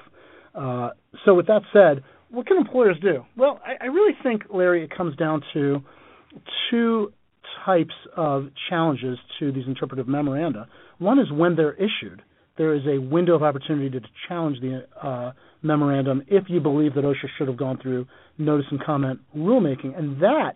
Uh, 0.57 0.89
so 1.25 1.33
with 1.33 1.47
that 1.47 1.61
said, 1.73 2.03
what 2.29 2.47
can 2.47 2.57
employers 2.57 2.97
do? 3.01 3.23
Well, 3.37 3.59
I, 3.65 3.85
I 3.85 3.87
really 3.87 4.13
think, 4.23 4.43
Larry, 4.53 4.83
it 4.83 4.95
comes 4.95 5.15
down 5.15 5.41
to 5.53 5.81
two 6.69 7.13
types 7.65 7.93
of 8.15 8.47
challenges 8.69 9.17
to 9.39 9.51
these 9.51 9.65
interpretive 9.67 10.07
memoranda. 10.07 10.67
One 10.99 11.19
is 11.19 11.31
when 11.31 11.55
they're 11.55 11.73
issued 11.73 12.21
there 12.57 12.73
is 12.73 12.83
a 12.85 12.99
window 12.99 13.35
of 13.35 13.43
opportunity 13.43 13.89
to 13.89 14.01
challenge 14.27 14.59
the 14.61 14.85
uh, 15.01 15.31
memorandum 15.61 16.23
if 16.27 16.45
you 16.47 16.59
believe 16.59 16.95
that 16.95 17.03
OSHA 17.03 17.27
should 17.37 17.47
have 17.47 17.57
gone 17.57 17.77
through 17.81 18.07
notice 18.37 18.65
and 18.71 18.83
comment 18.83 19.19
rulemaking. 19.35 19.97
And 19.97 20.21
that 20.21 20.53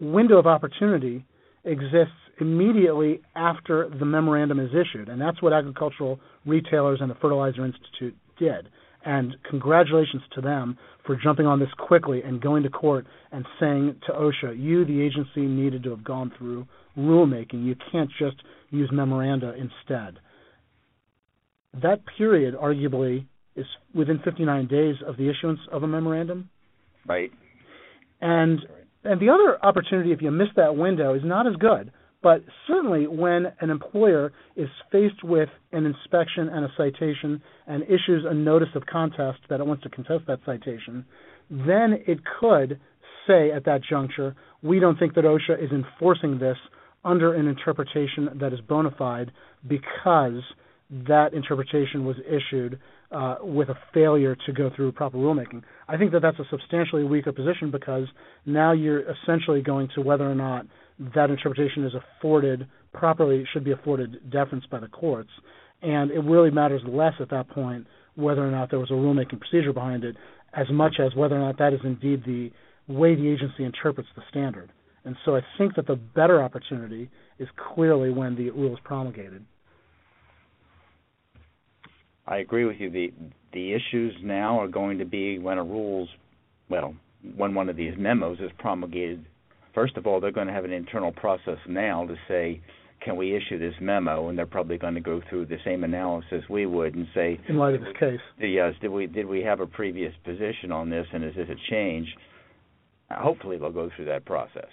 window 0.00 0.38
of 0.38 0.46
opportunity 0.46 1.24
exists 1.64 2.12
immediately 2.40 3.20
after 3.34 3.88
the 3.98 4.04
memorandum 4.04 4.58
is 4.60 4.70
issued. 4.70 5.08
And 5.08 5.20
that's 5.20 5.40
what 5.40 5.52
agricultural 5.52 6.20
retailers 6.44 6.98
and 7.00 7.10
the 7.10 7.14
Fertilizer 7.14 7.64
Institute 7.64 8.16
did. 8.38 8.68
And 9.04 9.34
congratulations 9.48 10.22
to 10.34 10.40
them 10.40 10.78
for 11.04 11.16
jumping 11.16 11.46
on 11.46 11.58
this 11.58 11.72
quickly 11.76 12.22
and 12.22 12.40
going 12.40 12.62
to 12.62 12.68
court 12.68 13.06
and 13.32 13.44
saying 13.58 13.96
to 14.06 14.12
OSHA, 14.12 14.60
you, 14.62 14.84
the 14.84 15.00
agency, 15.02 15.40
needed 15.40 15.82
to 15.84 15.90
have 15.90 16.04
gone 16.04 16.32
through 16.38 16.66
rulemaking. 16.96 17.64
You 17.64 17.74
can't 17.90 18.10
just 18.18 18.36
use 18.70 18.90
memoranda 18.92 19.54
instead 19.54 20.18
that 21.80 22.00
period 22.18 22.54
arguably 22.54 23.26
is 23.56 23.66
within 23.94 24.20
59 24.24 24.66
days 24.66 24.96
of 25.06 25.16
the 25.16 25.30
issuance 25.30 25.60
of 25.70 25.82
a 25.82 25.86
memorandum. 25.86 26.50
Right. 27.06 27.30
And 28.20 28.60
and 29.04 29.20
the 29.20 29.30
other 29.30 29.58
opportunity, 29.64 30.12
if 30.12 30.22
you 30.22 30.30
miss 30.30 30.48
that 30.54 30.76
window, 30.76 31.14
is 31.14 31.22
not 31.24 31.48
as 31.48 31.56
good. 31.56 31.90
But 32.22 32.42
certainly, 32.68 33.06
when 33.06 33.46
an 33.60 33.70
employer 33.70 34.32
is 34.54 34.68
faced 34.92 35.24
with 35.24 35.48
an 35.72 35.86
inspection 35.86 36.48
and 36.48 36.64
a 36.64 36.72
citation 36.76 37.42
and 37.66 37.82
issues 37.84 38.24
a 38.28 38.34
notice 38.34 38.68
of 38.74 38.86
contest 38.86 39.38
that 39.50 39.60
it 39.60 39.66
wants 39.66 39.82
to 39.82 39.88
contest 39.88 40.24
that 40.28 40.38
citation, 40.46 41.04
then 41.50 41.98
it 42.06 42.20
could 42.40 42.78
say 43.26 43.50
at 43.50 43.64
that 43.64 43.80
juncture, 43.88 44.36
we 44.62 44.78
don't 44.78 44.98
think 44.98 45.14
that 45.14 45.24
OSHA 45.24 45.62
is 45.62 45.70
enforcing 45.72 46.38
this 46.38 46.56
under 47.04 47.34
an 47.34 47.48
interpretation 47.48 48.28
that 48.40 48.52
is 48.52 48.60
bona 48.60 48.90
fide 48.96 49.32
because 49.66 50.42
that 50.90 51.32
interpretation 51.32 52.04
was 52.04 52.16
issued 52.26 52.78
uh, 53.10 53.36
with 53.42 53.68
a 53.68 53.74
failure 53.92 54.36
to 54.46 54.52
go 54.52 54.70
through 54.74 54.92
proper 54.92 55.18
rulemaking. 55.18 55.62
I 55.88 55.96
think 55.96 56.12
that 56.12 56.20
that's 56.22 56.38
a 56.38 56.44
substantially 56.50 57.04
weaker 57.04 57.32
position 57.32 57.70
because 57.70 58.06
now 58.46 58.72
you're 58.72 59.02
essentially 59.10 59.62
going 59.62 59.88
to 59.94 60.02
whether 60.02 60.30
or 60.30 60.34
not 60.34 60.66
that 61.14 61.30
interpretation 61.30 61.84
is 61.84 61.92
afforded 61.94 62.66
properly 62.92 63.44
should 63.52 63.64
be 63.64 63.72
afforded 63.72 64.30
deference 64.30 64.64
by 64.70 64.80
the 64.80 64.88
courts, 64.88 65.30
and 65.82 66.10
it 66.10 66.20
really 66.20 66.50
matters 66.50 66.82
less 66.86 67.14
at 67.20 67.30
that 67.30 67.48
point 67.48 67.86
whether 68.14 68.46
or 68.46 68.50
not 68.50 68.70
there 68.70 68.78
was 68.78 68.90
a 68.90 68.94
rulemaking 68.94 69.40
procedure 69.40 69.72
behind 69.72 70.04
it, 70.04 70.16
as 70.52 70.66
much 70.70 70.96
as 71.00 71.14
whether 71.14 71.34
or 71.34 71.40
not 71.40 71.58
that 71.58 71.72
is 71.72 71.80
indeed 71.84 72.22
the 72.24 72.50
way 72.88 73.14
the 73.14 73.28
agency 73.28 73.64
interprets 73.64 74.08
the 74.14 74.22
standard. 74.30 74.70
And 75.04 75.16
so 75.24 75.34
I 75.34 75.40
think 75.58 75.74
that 75.76 75.86
the 75.86 75.96
better 75.96 76.42
opportunity 76.42 77.10
is 77.38 77.48
clearly 77.74 78.10
when 78.10 78.36
the 78.36 78.50
rule 78.50 78.74
is 78.74 78.78
promulgated. 78.84 79.44
I 82.26 82.38
agree 82.38 82.64
with 82.64 82.76
you. 82.78 82.90
The 82.90 83.12
the 83.52 83.72
issues 83.72 84.14
now 84.22 84.60
are 84.60 84.68
going 84.68 84.98
to 84.98 85.04
be 85.04 85.38
when 85.38 85.58
a 85.58 85.64
rules, 85.64 86.08
well, 86.70 86.94
when 87.36 87.54
one 87.54 87.68
of 87.68 87.76
these 87.76 87.94
memos 87.98 88.38
is 88.38 88.50
promulgated. 88.58 89.26
First 89.74 89.96
of 89.96 90.06
all, 90.06 90.20
they're 90.20 90.32
going 90.32 90.48
to 90.48 90.52
have 90.52 90.64
an 90.64 90.72
internal 90.72 91.12
process 91.12 91.58
now 91.66 92.06
to 92.06 92.14
say, 92.28 92.60
can 93.04 93.16
we 93.16 93.34
issue 93.34 93.58
this 93.58 93.74
memo? 93.80 94.28
And 94.28 94.38
they're 94.38 94.46
probably 94.46 94.78
going 94.78 94.94
to 94.94 95.00
go 95.00 95.20
through 95.28 95.46
the 95.46 95.58
same 95.64 95.82
analysis 95.84 96.44
we 96.48 96.66
would 96.66 96.94
and 96.94 97.06
say, 97.14 97.40
in 97.48 97.56
light 97.56 97.74
of 97.74 97.80
this 97.80 97.94
case, 97.98 98.20
yes, 98.38 98.74
uh, 98.76 98.82
did 98.82 98.90
we 98.90 99.06
did 99.06 99.26
we 99.26 99.40
have 99.42 99.60
a 99.60 99.66
previous 99.66 100.14
position 100.24 100.70
on 100.70 100.90
this, 100.90 101.06
and 101.12 101.24
is 101.24 101.34
this 101.34 101.48
a 101.48 101.70
change? 101.70 102.06
Hopefully, 103.10 103.58
they'll 103.58 103.72
go 103.72 103.90
through 103.94 104.06
that 104.06 104.24
process. 104.24 104.68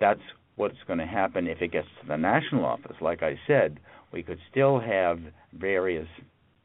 That's 0.00 0.20
what's 0.56 0.76
going 0.86 0.98
to 0.98 1.06
happen 1.06 1.46
if 1.46 1.60
it 1.60 1.72
gets 1.72 1.88
to 2.00 2.08
the 2.08 2.16
national 2.16 2.64
office. 2.64 2.96
Like 3.00 3.22
I 3.22 3.38
said, 3.46 3.78
we 4.12 4.22
could 4.22 4.38
still 4.50 4.80
have 4.80 5.20
various 5.52 6.08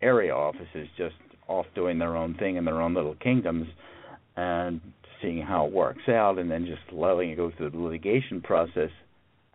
area 0.02 0.34
offices 0.34 0.88
just 0.98 1.16
off 1.48 1.66
doing 1.76 2.00
their 2.00 2.16
own 2.16 2.36
thing 2.36 2.56
in 2.56 2.66
their 2.66 2.82
own 2.82 2.94
little 2.94 3.16
kingdoms 3.16 3.68
and 4.36 4.82
seeing 5.24 5.42
how 5.42 5.66
it 5.66 5.72
works 5.72 6.08
out 6.08 6.38
and 6.38 6.52
then 6.52 6.66
just 6.66 6.82
letting 6.92 7.32
it 7.32 7.38
go 7.38 7.52
through 7.58 7.72
the 7.72 7.78
litigation 7.80 8.42
process 8.42 8.92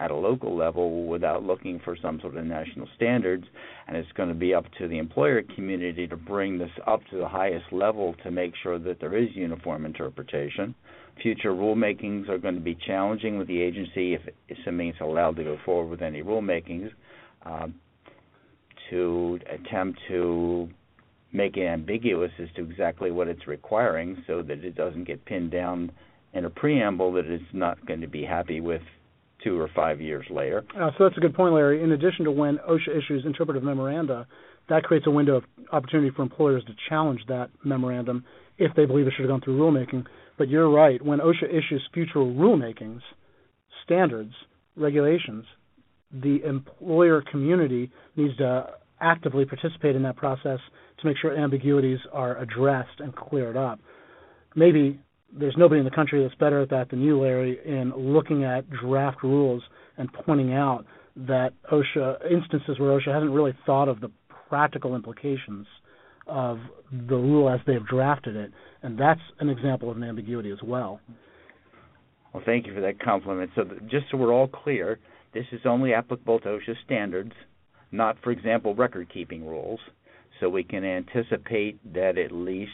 at 0.01 0.11
a 0.11 0.15
local 0.15 0.57
level 0.57 1.07
without 1.07 1.43
looking 1.43 1.81
for 1.85 1.97
some 2.01 2.21
sort 2.21 2.37
of 2.37 2.45
national 2.45 2.89
standards. 2.97 3.45
And 3.87 3.97
it's 3.97 4.11
going 4.13 4.29
to 4.29 4.35
be 4.35 4.55
up 4.55 4.65
to 4.79 4.89
the 4.89 4.99
employer 4.99 5.43
community 5.55 6.07
to 6.07 6.17
bring 6.17 6.59
this 6.59 6.71
up 6.87 7.01
to 7.11 7.19
the 7.19 7.29
highest 7.29 7.73
level 7.73 8.15
to 8.23 8.31
make 8.31 8.53
sure 8.63 8.79
that 8.79 9.01
there 9.01 9.17
is 9.17 9.29
uniform 9.35 9.85
interpretation. 9.85 10.75
Future 11.23 11.53
rulemakings 11.53 12.29
are 12.29 12.39
going 12.39 12.55
to 12.55 12.61
be 12.61 12.77
challenging 12.87 13.39
with 13.39 13.49
the 13.49 13.61
agency 13.61 14.15
if 14.15 14.23
assuming 14.57 14.89
it's 14.89 15.01
allowed 15.01 15.37
to 15.37 15.45
go 15.45 15.59
forward 15.65 15.91
with 15.91 16.03
any 16.03 16.23
rulemakings 16.23 16.91
um, 17.45 17.75
to 18.91 19.41
attempt 19.53 19.99
to 20.09 20.69
make 21.33 21.57
it 21.57 21.67
ambiguous 21.67 22.33
as 22.39 22.49
to 22.57 22.63
exactly 22.63 23.11
what 23.11 23.29
it's 23.29 23.47
requiring 23.47 24.23
so 24.27 24.43
that 24.43 24.65
it 24.65 24.75
doesn't 24.75 25.05
get 25.05 25.25
pinned 25.25 25.51
down 25.51 25.91
in 26.33 26.45
a 26.45 26.51
preamble 26.51 27.13
that 27.13 27.27
it's 27.27 27.45
not 27.53 27.85
going 27.87 28.01
to 28.01 28.07
be 28.07 28.25
happy 28.25 28.61
with 28.61 28.83
two 29.43 29.59
or 29.59 29.69
five 29.75 30.01
years 30.01 30.27
later. 30.31 30.65
Uh, 30.75 30.91
so 30.97 31.05
that's 31.05 31.17
a 31.17 31.21
good 31.21 31.35
point, 31.35 31.55
Larry. 31.55 31.83
In 31.83 31.93
addition 31.93 32.25
to 32.25 32.31
when 32.31 32.59
OSHA 32.69 32.97
issues 32.99 33.25
interpretive 33.25 33.63
memoranda, 33.63 34.27
that 34.69 34.83
creates 34.83 35.07
a 35.07 35.11
window 35.11 35.37
of 35.37 35.45
opportunity 35.73 36.11
for 36.15 36.23
employers 36.23 36.65
to 36.65 36.73
challenge 36.89 37.21
that 37.29 37.51
memorandum 37.65 38.25
if 38.59 38.75
they 38.75 38.85
believe 38.85 39.07
it 39.07 39.13
should 39.17 39.23
have 39.23 39.31
gone 39.31 39.41
through 39.41 39.59
rulemaking. 39.59 40.05
But 40.37 40.49
you're 40.49 40.71
right. 40.71 41.03
When 41.05 41.21
OSHA 41.21 41.49
issues 41.49 41.87
future 41.95 42.19
rulemakings, 42.19 43.01
standards, 43.85 44.33
regulations, 44.77 45.45
the 46.13 46.43
employer 46.45 47.23
community 47.31 47.91
needs 48.17 48.37
to 48.39 48.71
actively 49.01 49.45
participate 49.45 49.97
in 49.97 50.03
that 50.03 50.17
process 50.17 50.59
to 51.01 51.07
make 51.07 51.17
sure 51.21 51.37
ambiguities 51.37 51.99
are 52.13 52.37
addressed 52.39 53.01
and 53.01 53.15
cleared 53.15 53.57
up. 53.57 53.79
Maybe 54.57 54.99
there's 55.33 55.55
nobody 55.57 55.79
in 55.79 55.85
the 55.85 55.91
country 55.91 56.23
that's 56.23 56.35
better 56.37 56.63
at 56.63 56.71
that 56.71 56.91
than 56.91 57.03
you, 57.03 57.21
Larry, 57.21 57.59
in 57.65 57.93
looking 57.97 58.45
at 58.45 58.69
draft 58.71 59.23
rules 59.23 59.63
and 59.97 60.13
pointing 60.13 60.55
out 60.55 60.85
that 61.17 61.51
OSHA 61.71 62.31
instances 62.31 62.79
where 62.79 62.99
OSHA 62.99 63.13
hasn't 63.13 63.33
really 63.33 63.57
thought 63.67 63.89
of 63.89 64.01
the 64.01 64.11
practical 64.49 64.95
implications 64.95 65.67
of 66.27 66.59
the 67.09 67.17
rule 67.17 67.49
as 67.49 67.61
they've 67.67 67.87
drafted 67.87 68.37
it, 68.37 68.53
and 68.83 68.99
that's 68.99 69.21
an 69.41 69.49
example 69.49 69.91
of 69.91 69.97
an 69.97 70.05
ambiguity 70.05 70.51
as 70.51 70.59
well. 70.63 71.01
Well, 72.33 72.43
thank 72.45 72.67
you 72.67 72.75
for 72.75 72.81
that 72.83 73.01
compliment. 73.01 73.51
So, 73.55 73.65
just 73.91 74.07
so 74.11 74.17
we're 74.17 74.33
all 74.33 74.49
clear, 74.49 74.99
this 75.35 75.47
is 75.53 75.61
only 75.65 75.95
applicable 75.95 76.41
to 76.41 76.49
OSHA 76.49 76.75
standards, 76.85 77.33
not, 77.91 78.17
for 78.23 78.31
example, 78.31 78.75
record 78.75 79.13
keeping 79.13 79.47
rules. 79.47 79.81
So, 80.41 80.49
we 80.49 80.63
can 80.63 80.85
anticipate 80.85 81.81
that 81.95 82.17
at 82.17 82.31
least 82.31 82.71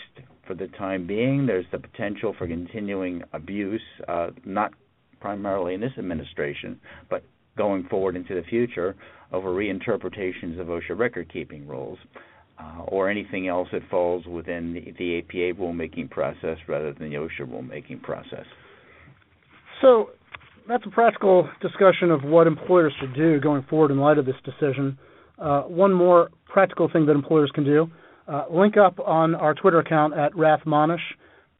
for 0.46 0.54
the 0.54 0.66
time 0.68 1.06
being, 1.06 1.46
there's 1.46 1.64
the 1.72 1.78
potential 1.78 2.34
for 2.36 2.46
continuing 2.46 3.22
abuse, 3.32 3.80
uh, 4.06 4.30
not 4.44 4.72
primarily 5.20 5.72
in 5.74 5.80
this 5.80 5.92
administration, 5.96 6.78
but 7.08 7.24
going 7.56 7.84
forward 7.84 8.16
into 8.16 8.34
the 8.34 8.42
future 8.42 8.94
over 9.32 9.48
reinterpretations 9.50 10.60
of 10.60 10.66
OSHA 10.66 10.98
record 10.98 11.32
keeping 11.32 11.66
rules. 11.66 11.98
Uh, 12.56 12.82
or 12.86 13.10
anything 13.10 13.48
else 13.48 13.66
that 13.72 13.82
falls 13.90 14.24
within 14.26 14.72
the, 14.74 14.94
the 14.96 15.18
APA 15.18 15.60
rulemaking 15.60 16.08
process 16.08 16.56
rather 16.68 16.92
than 16.92 17.10
the 17.10 17.16
OSHA 17.16 17.40
rulemaking 17.40 18.00
process. 18.00 18.46
So 19.82 20.10
that's 20.68 20.84
a 20.86 20.90
practical 20.90 21.48
discussion 21.60 22.10
of 22.10 22.22
what 22.22 22.46
employers 22.46 22.92
should 23.00 23.14
do 23.14 23.40
going 23.40 23.64
forward 23.68 23.90
in 23.90 23.98
light 23.98 24.18
of 24.18 24.26
this 24.26 24.36
decision. 24.44 24.98
Uh, 25.38 25.62
one 25.62 25.92
more 25.92 26.30
practical 26.46 26.88
thing 26.90 27.06
that 27.06 27.12
employers 27.12 27.50
can 27.54 27.64
do: 27.64 27.88
uh, 28.28 28.44
link 28.50 28.76
up 28.76 28.98
on 29.00 29.34
our 29.34 29.54
Twitter 29.54 29.80
account 29.80 30.14
at 30.14 30.36
Rath 30.36 30.60
Manesh. 30.66 30.98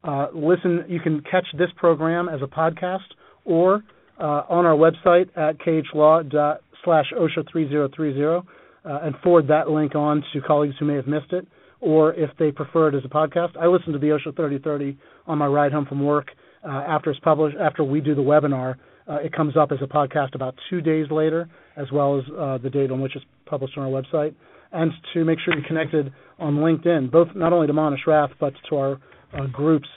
Uh, 0.02 0.28
listen, 0.34 0.84
you 0.88 1.00
can 1.00 1.22
catch 1.22 1.46
this 1.58 1.70
program 1.76 2.28
as 2.28 2.40
a 2.42 2.46
podcast 2.46 2.98
or 3.44 3.82
uh, 4.18 4.42
on 4.48 4.64
our 4.64 4.76
website 4.76 5.28
at 5.36 5.58
khlaw 5.58 6.58
OSHA 6.86 7.50
3030 7.50 8.48
uh, 8.84 8.98
and 9.02 9.14
forward 9.22 9.48
that 9.48 9.70
link 9.70 9.94
on 9.94 10.22
to 10.32 10.40
colleagues 10.42 10.74
who 10.78 10.84
may 10.84 10.94
have 10.94 11.06
missed 11.06 11.32
it, 11.32 11.46
or 11.80 12.14
if 12.14 12.30
they 12.38 12.50
prefer 12.50 12.88
it 12.88 12.94
as 12.94 13.04
a 13.04 13.08
podcast. 13.08 13.56
I 13.58 13.66
listen 13.66 13.92
to 13.92 13.98
the 13.98 14.08
OSHA 14.08 14.36
3030 14.36 14.98
on 15.26 15.38
my 15.38 15.46
ride 15.46 15.72
home 15.72 15.86
from 15.86 16.04
work 16.04 16.28
uh, 16.64 16.68
after 16.68 17.10
it's 17.10 17.20
published. 17.20 17.56
After 17.56 17.82
we 17.82 18.00
do 18.00 18.14
the 18.14 18.22
webinar, 18.22 18.76
uh, 19.08 19.16
it 19.16 19.32
comes 19.32 19.56
up 19.56 19.72
as 19.72 19.78
a 19.82 19.86
podcast 19.86 20.34
about 20.34 20.54
two 20.70 20.80
days 20.80 21.06
later, 21.10 21.48
as 21.76 21.86
well 21.92 22.18
as 22.18 22.24
uh, 22.38 22.58
the 22.58 22.70
date 22.70 22.90
on 22.90 23.00
which 23.00 23.16
it's 23.16 23.24
published 23.46 23.76
on 23.76 23.84
our 23.84 24.02
website. 24.02 24.34
And 24.72 24.90
to 25.12 25.24
make 25.24 25.38
sure 25.44 25.54
you're 25.54 25.66
connected 25.66 26.12
on 26.38 26.56
LinkedIn, 26.56 27.10
both 27.10 27.28
not 27.34 27.52
only 27.52 27.66
to 27.66 27.72
Manesh 27.72 28.06
Rath 28.06 28.30
but 28.40 28.54
to 28.68 28.76
our 28.76 29.00
uh, 29.32 29.46
group's 29.46 29.88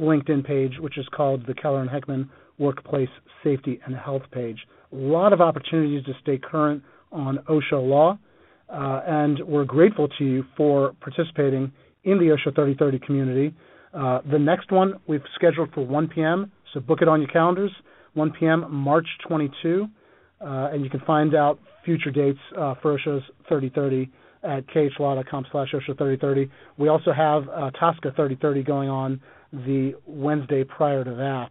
LinkedIn 0.00 0.44
page, 0.44 0.72
which 0.80 0.98
is 0.98 1.06
called 1.14 1.46
the 1.46 1.54
Keller 1.54 1.80
and 1.80 1.90
Heckman 1.90 2.28
Workplace 2.58 3.08
Safety 3.44 3.80
and 3.86 3.94
Health 3.94 4.22
page. 4.32 4.58
A 4.92 4.96
lot 4.96 5.32
of 5.32 5.40
opportunities 5.40 6.04
to 6.06 6.12
stay 6.22 6.38
current 6.38 6.82
on 7.12 7.38
OSHA 7.48 7.88
law 7.88 8.18
uh, 8.68 9.00
and 9.06 9.40
we're 9.46 9.64
grateful 9.64 10.08
to 10.18 10.24
you 10.24 10.44
for 10.56 10.94
participating 11.00 11.72
in 12.04 12.18
the 12.18 12.24
OSHA 12.24 12.54
3030 12.54 12.98
community. 13.00 13.54
Uh, 13.92 14.20
the 14.30 14.38
next 14.38 14.72
one 14.72 14.94
we've 15.06 15.22
scheduled 15.34 15.72
for 15.72 15.86
1 15.86 16.08
p.m., 16.08 16.50
so 16.72 16.80
book 16.80 17.00
it 17.02 17.08
on 17.08 17.20
your 17.20 17.30
calendars. 17.30 17.70
1 18.14 18.32
p.m. 18.38 18.72
March 18.72 19.06
22, 19.28 19.86
uh, 20.40 20.46
and 20.72 20.82
you 20.84 20.90
can 20.90 21.00
find 21.00 21.34
out 21.34 21.58
future 21.84 22.10
dates 22.10 22.38
uh, 22.56 22.74
for 22.80 22.98
OSHA's 22.98 23.22
3030 23.48 24.10
at 24.42 24.66
khlaw.com 24.68 25.46
slash 25.50 25.68
OSHA 25.72 25.98
3030. 25.98 26.50
We 26.78 26.88
also 26.88 27.12
have 27.12 27.44
uh, 27.48 27.70
TSCA 27.80 28.14
3030 28.14 28.62
going 28.62 28.88
on 28.88 29.20
the 29.52 29.94
Wednesday 30.06 30.64
prior 30.64 31.04
to 31.04 31.10
that 31.10 31.50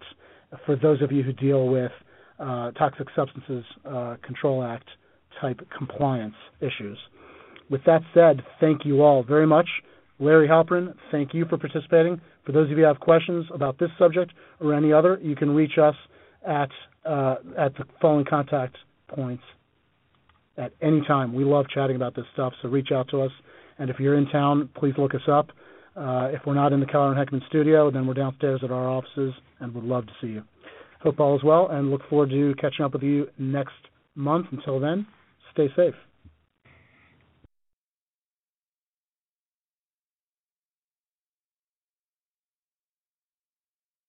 for 0.65 0.75
those 0.75 1.01
of 1.01 1.11
you 1.11 1.23
who 1.23 1.33
deal 1.33 1.67
with 1.67 1.91
uh, 2.39 2.71
Toxic 2.71 3.07
Substances 3.15 3.63
uh, 3.85 4.15
Control 4.25 4.63
Act 4.63 4.87
type 5.41 5.59
compliance 5.75 6.35
issues. 6.61 6.97
With 7.69 7.81
that 7.85 8.01
said, 8.13 8.43
thank 8.59 8.85
you 8.85 9.01
all 9.01 9.23
very 9.23 9.47
much. 9.47 9.67
Larry 10.19 10.47
Halprin, 10.47 10.93
thank 11.11 11.33
you 11.33 11.45
for 11.45 11.57
participating. 11.57 12.21
For 12.45 12.51
those 12.51 12.65
of 12.65 12.71
you 12.71 12.83
who 12.83 12.83
have 12.83 12.99
questions 12.99 13.45
about 13.53 13.79
this 13.79 13.89
subject 13.97 14.31
or 14.59 14.73
any 14.73 14.93
other, 14.93 15.19
you 15.21 15.35
can 15.35 15.51
reach 15.51 15.77
us 15.81 15.95
at 16.47 16.69
uh, 17.05 17.35
at 17.57 17.75
the 17.75 17.85
following 18.01 18.25
contact 18.25 18.77
points 19.07 19.43
at 20.57 20.71
any 20.81 21.01
time. 21.01 21.33
We 21.33 21.43
love 21.43 21.65
chatting 21.73 21.95
about 21.95 22.15
this 22.15 22.25
stuff, 22.33 22.53
so 22.61 22.69
reach 22.69 22.89
out 22.93 23.09
to 23.09 23.21
us. 23.21 23.31
And 23.79 23.89
if 23.89 23.99
you're 23.99 24.15
in 24.15 24.27
town, 24.27 24.69
please 24.75 24.93
look 24.97 25.15
us 25.15 25.27
up. 25.29 25.49
Uh, 25.95 26.29
if 26.31 26.41
we're 26.45 26.53
not 26.53 26.73
in 26.73 26.79
the 26.79 26.85
Keller 26.85 27.13
and 27.13 27.17
Heckman 27.17 27.45
studio, 27.47 27.91
then 27.91 28.07
we're 28.07 28.13
downstairs 28.13 28.61
at 28.63 28.71
our 28.71 28.87
offices, 28.87 29.33
and 29.59 29.73
would 29.73 29.83
love 29.83 30.05
to 30.07 30.13
see 30.21 30.27
you. 30.27 30.43
Hope 31.01 31.19
all 31.19 31.35
is 31.35 31.43
well, 31.43 31.67
and 31.69 31.91
look 31.91 32.01
forward 32.09 32.29
to 32.29 32.53
catching 32.59 32.85
up 32.85 32.93
with 32.93 33.03
you 33.03 33.27
next 33.37 33.73
month. 34.15 34.47
Until 34.51 34.79
then, 34.79 35.05
stay 35.51 35.67
safe. 35.75 35.95